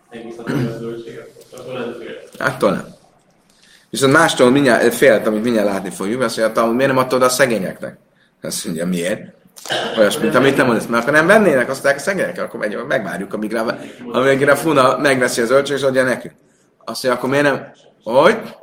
egész 0.09 0.37
a 0.37 0.77
zöldséget. 0.79 1.29
Attól 1.51 1.79
nem 1.79 1.95
fél. 1.99 2.45
Attól 2.47 2.71
nem. 2.71 2.85
Viszont 3.89 4.13
mástól 4.13 4.49
mindjárt, 4.49 4.93
félt, 4.93 5.27
amit 5.27 5.43
mindjárt 5.43 5.67
látni 5.67 5.89
fogjuk, 5.89 6.21
azt 6.21 6.37
mondja, 6.37 6.63
hogy 6.63 6.75
miért 6.75 6.91
nem 6.91 7.03
adtad 7.03 7.21
a 7.21 7.29
szegényeknek? 7.29 7.97
Azt 8.41 8.65
mondja, 8.65 8.85
miért? 8.85 9.33
Olyas, 9.97 10.17
mint 10.17 10.35
amit 10.35 10.57
nem 10.57 10.65
mondasz, 10.65 10.85
mert 10.85 11.01
akkor 11.01 11.13
nem 11.13 11.27
vennének, 11.27 11.69
azt 11.69 11.85
a 11.85 11.97
szegények, 11.97 12.41
akkor 12.41 12.59
megy, 12.59 12.77
megvárjuk, 12.87 13.33
amíg 13.33 13.51
rá, 13.51 13.65
amíg 14.11 14.49
a 14.49 14.55
Funa 14.55 14.97
megveszi 14.97 15.41
az 15.41 15.51
ölcsöt, 15.51 15.77
és 15.77 15.83
adja 15.83 16.03
nekünk. 16.03 16.33
Azt 16.89 17.03
mondja, 17.03 17.19
akkor 17.21 17.29
miért 17.29 17.43
nem? 17.43 17.71
Hogy? 18.03 18.55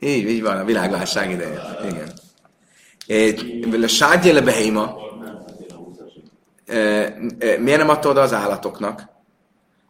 Így, 0.00 0.28
így 0.28 0.42
van, 0.42 0.58
a 0.58 0.64
világválság 0.64 1.30
ideje. 1.30 1.60
Igen. 1.84 3.82
A 3.82 3.86
sádjéle 3.86 4.40
behéma. 4.40 4.96
Miért 7.38 7.76
nem 7.78 7.88
adta 7.88 8.08
oda 8.08 8.20
az 8.20 8.32
állatoknak? 8.32 9.08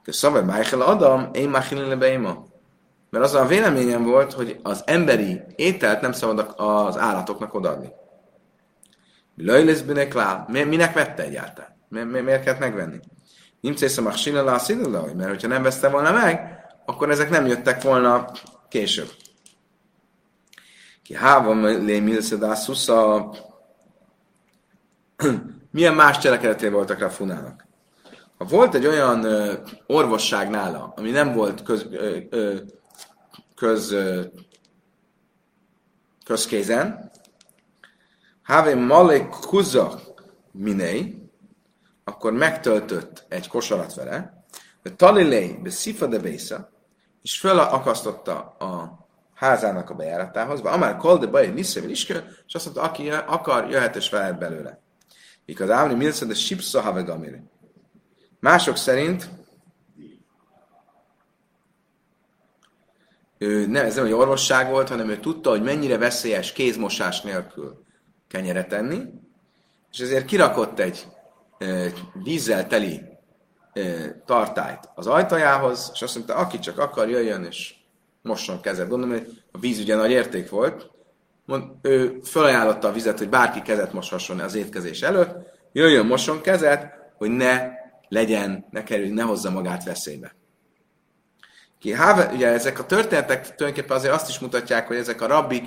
Szabad 0.07 0.45
Michael 0.45 0.83
Adam, 0.83 1.31
én 1.33 1.49
Machilin 1.49 1.99
behéma. 1.99 2.47
Mert 3.11 3.25
az 3.25 3.35
a 3.35 3.47
véleményem 3.47 4.05
volt, 4.05 4.33
hogy 4.33 4.61
az 4.63 4.83
emberi 4.87 5.41
ételt 5.57 6.01
nem 6.01 6.13
szabad 6.13 6.55
az 6.57 6.99
állatoknak 6.99 7.55
odaadni. 7.55 7.93
Löjlész 9.37 9.81
bűnek 9.81 10.15
Minek 10.49 10.95
vette 10.95 11.23
egyáltalán? 11.23 11.77
Miért 11.89 12.43
kellett 12.45 12.61
megvenni? 12.61 13.01
Nem 13.63 13.75
célszom 13.75 14.07
a 14.07 14.13
sinala 14.13 14.53
a 14.53 15.15
mert 15.15 15.29
hogyha 15.29 15.49
nem 15.49 15.63
veszte 15.63 15.89
volna 15.89 16.13
meg, 16.13 16.61
akkor 16.85 17.11
ezek 17.11 17.31
nem 17.31 17.47
jöttek 17.47 17.83
volna 17.83 18.31
később. 18.69 19.11
Ki 21.03 21.15
hávam 21.15 21.65
lé 21.65 22.01
milszedászusza 22.01 23.31
milyen 25.71 25.95
más 25.95 26.19
cselekedeté 26.19 26.69
voltak 26.69 26.99
rá 26.99 27.09
Funának? 27.09 27.67
Ha 28.39 28.45
volt 28.45 28.75
egy 28.75 28.87
olyan 28.87 29.25
ö, 29.25 29.53
orvosság 29.87 30.51
nála, 30.51 30.93
ami 30.97 31.11
nem 31.11 31.33
volt 31.33 31.63
köz, 31.63 31.87
ö, 31.91 32.19
ö, 32.31 32.57
köz, 33.55 33.93
ö, 33.93 34.23
közkézen, 36.25 37.11
Hávé 38.43 38.75
Malek 38.75 39.29
Kuza 39.29 40.01
Minei, 40.53 41.22
akkor 42.13 42.33
megtöltött 42.33 43.25
egy 43.29 43.49
kosarat 43.49 43.95
vele, 43.95 44.45
de 44.83 44.91
Talilei 44.91 45.59
be 45.63 45.71
Szifa 45.71 46.07
de 46.07 46.19
Bésza, 46.19 46.71
és 47.23 47.39
felakasztotta 47.39 48.35
a 48.59 49.01
házának 49.35 49.91
a 49.91 49.95
bejáratához, 49.95 50.63
vagy 50.63 50.73
amár 50.73 50.97
kolde 50.97 51.27
baj, 51.27 51.47
niszével 51.49 51.91
iskő, 51.91 52.25
és 52.47 52.55
azt 52.55 52.65
mondta, 52.65 52.83
aki 52.83 53.11
akar, 53.11 53.71
jöhet 53.71 53.97
és 53.97 54.11
vehet 54.11 54.39
belőle. 54.39 54.81
Mikor 55.47 55.71
az 55.71 55.77
Ávni 55.77 55.95
Milsa 55.95 56.25
de 56.25 56.35
Sipsa 56.35 56.81
Havegamiri. 56.81 57.43
Mások 58.41 58.77
szerint 58.77 59.29
ő 63.39 63.67
nem, 63.67 63.85
ez 63.85 63.95
nem 63.95 64.05
egy 64.05 64.13
orvosság 64.13 64.71
volt, 64.71 64.89
hanem 64.89 65.09
ő 65.09 65.17
tudta, 65.17 65.51
hogy 65.51 65.63
mennyire 65.63 65.99
veszélyes 65.99 66.53
kézmosás 66.53 67.21
nélkül 67.21 67.85
kenyeret 68.29 68.73
enni, 68.73 69.03
és 69.93 69.99
ezért 69.99 70.25
kirakott 70.25 70.79
egy 70.79 71.07
vízzel 72.23 72.67
teli 72.67 73.01
tartályt 74.25 74.91
az 74.95 75.07
ajtajához, 75.07 75.91
és 75.95 76.03
azt 76.03 76.15
mondta, 76.15 76.35
aki 76.35 76.59
csak 76.59 76.79
akar, 76.79 77.09
jöjjön, 77.09 77.45
és 77.45 77.75
mosson 78.23 78.61
kezet. 78.61 78.89
Gondolom, 78.89 79.19
hogy 79.19 79.43
a 79.53 79.59
víz 79.59 79.79
ugye 79.79 79.97
nagy 79.97 80.11
érték 80.11 80.51
volt. 80.51 80.91
Mond, 81.45 81.65
ő 81.83 82.19
felajánlotta 82.23 82.89
a 82.89 82.93
vizet, 82.93 83.19
hogy 83.19 83.29
bárki 83.29 83.63
kezet 83.63 83.93
moshasson 83.93 84.41
az 84.41 84.55
étkezés 84.55 85.03
előtt, 85.03 85.37
jöjjön, 85.73 86.07
mosson 86.07 86.41
kezet, 86.41 86.93
hogy 87.17 87.31
ne 87.31 87.69
legyen, 88.09 88.67
ne 88.71 88.83
kerüljön, 88.83 89.15
ne 89.15 89.23
hozza 89.23 89.51
magát 89.51 89.85
veszélybe. 89.85 90.35
Ki, 91.79 91.93
hát, 91.93 92.33
ugye 92.33 92.49
ezek 92.49 92.79
a 92.79 92.87
történetek 92.87 93.55
tulajdonképpen 93.55 93.97
azért 93.97 94.15
azt 94.15 94.29
is 94.29 94.39
mutatják, 94.39 94.87
hogy 94.87 94.97
ezek 94.97 95.21
a 95.21 95.27
rabbik, 95.27 95.65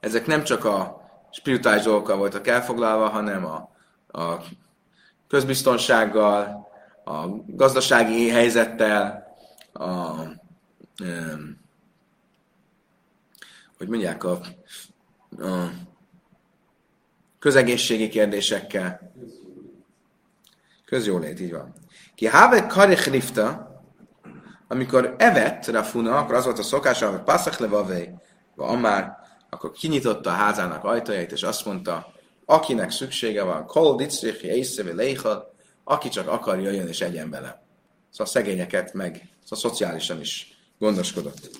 ezek 0.00 0.26
nem 0.26 0.42
csak 0.42 0.64
a 0.64 1.00
spirituális 1.30 1.82
dolgokkal 1.82 2.16
voltak 2.16 2.46
elfoglalva, 2.46 3.08
hanem 3.08 3.44
a, 3.44 3.70
a 4.20 4.42
közbiztonsággal, 5.28 6.68
a 7.04 7.26
gazdasági 7.46 8.28
helyzettel, 8.28 9.26
a, 9.72 10.14
hogy 13.78 13.88
mondják, 13.88 14.24
a, 14.24 14.40
a 15.38 15.70
közegészségi 17.38 18.08
kérdésekkel. 18.08 19.12
Közjólét, 20.84 21.40
így 21.40 21.52
van. 21.52 21.72
Ki 22.14 22.26
have 22.26 22.66
karich 22.66 23.10
rifta, 23.10 23.74
amikor 24.68 25.14
evett 25.18 25.66
Rafuna, 25.66 26.18
akkor 26.18 26.34
az 26.34 26.44
volt 26.44 26.58
a 26.58 26.62
szokása, 26.62 27.10
hogy 27.10 27.22
passzak 27.22 27.58
le 27.58 27.66
vavej, 27.66 28.14
amár, 28.56 29.16
akkor 29.50 29.70
kinyitotta 29.70 30.30
a 30.30 30.32
házának 30.32 30.84
ajtajait, 30.84 31.32
és 31.32 31.42
azt 31.42 31.64
mondta, 31.64 32.14
akinek 32.46 32.90
szüksége 32.90 33.42
van, 33.42 33.66
kol 33.66 33.96
dicrich, 33.96 34.44
észrevi 34.44 34.92
léhal, 34.92 35.54
aki 35.84 36.08
csak 36.08 36.28
akar, 36.28 36.60
jöjjön 36.60 36.88
és 36.88 37.00
egyen 37.00 37.30
bele. 37.30 37.62
Szóval 38.10 38.26
a 38.26 38.30
szegényeket 38.30 38.92
meg, 38.92 39.28
szóval 39.44 39.70
szociálisan 39.70 40.20
is 40.20 40.58
gondoskodott. 40.78 41.50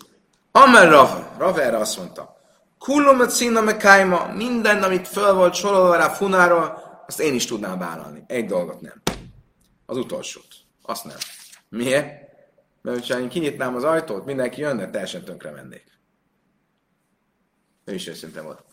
Amen 0.52 0.90
Rava, 0.90 1.34
Rava 1.38 1.62
erre 1.62 1.76
azt 1.76 1.96
mondta, 1.96 2.36
Kullomet 2.78 3.30
szína 3.30 3.60
me 3.60 3.76
kájma, 3.76 4.32
minden, 4.32 4.82
amit 4.82 5.08
föl 5.08 5.34
volt 5.34 5.54
sorolva 5.54 5.96
rá 5.96 6.08
funáról, 6.08 6.84
azt 7.06 7.20
én 7.20 7.34
is 7.34 7.46
tudnám 7.46 7.78
vállalni. 7.78 8.24
Egy 8.26 8.46
dolgot 8.46 8.80
nem. 8.80 9.02
Az 9.86 9.96
utolsót. 9.96 10.54
Azt 10.82 11.04
nem. 11.04 11.16
Miért? 11.68 12.24
Mert 12.82 13.06
ha 13.06 13.20
én 13.20 13.28
kinyitnám 13.28 13.74
az 13.74 13.84
ajtót, 13.84 14.24
mindenki 14.24 14.60
jönne, 14.60 14.90
teljesen 14.90 15.24
tönkre 15.24 15.50
mennék. 15.50 15.84
Ő 17.84 17.94
is 17.94 18.06
őszinte 18.06 18.40
volt. 18.40 18.64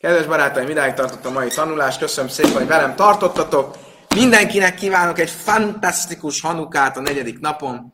Kedves 0.00 0.26
barátaim, 0.26 0.68
idáig 0.68 0.94
tartott 0.94 1.24
a 1.24 1.30
mai 1.30 1.48
tanulás. 1.48 1.98
Köszönöm 1.98 2.30
szépen, 2.30 2.52
hogy 2.52 2.66
velem 2.66 2.94
tartottatok. 2.94 3.76
Mindenkinek 4.14 4.74
kívánok 4.74 5.18
egy 5.18 5.30
fantasztikus 5.30 6.40
Hanukát 6.40 6.96
a 6.96 7.00
negyedik 7.00 7.40
napon. 7.40 7.92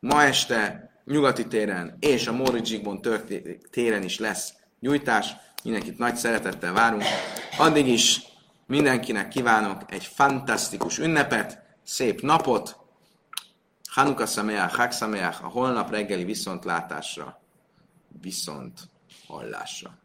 Ma 0.00 0.22
este 0.22 0.90
nyugati 1.04 1.46
téren 1.46 1.96
és 2.00 2.26
a 2.26 2.32
Móricz 2.32 2.68
Zsigmond 2.68 3.08
téren 3.70 4.02
is 4.02 4.18
lesz 4.18 4.52
gyújtás. 4.80 5.36
Mindenkit 5.62 5.98
nagy 5.98 6.16
szeretettel 6.16 6.72
várunk. 6.72 7.02
Addig 7.58 7.88
is 7.88 8.20
mindenkinek 8.66 9.28
kívánok 9.28 9.82
egy 9.86 10.04
fantasztikus 10.04 10.98
ünnepet, 10.98 11.62
szép 11.84 12.20
napot, 12.20 12.76
Hanuka 13.90 14.26
Sameach, 14.26 14.74
Hak 14.74 14.92
a 15.42 15.46
holnap 15.46 15.90
reggeli 15.90 16.24
viszontlátásra, 16.24 17.40
viszont 18.20 18.80
hallásra. 19.26 20.04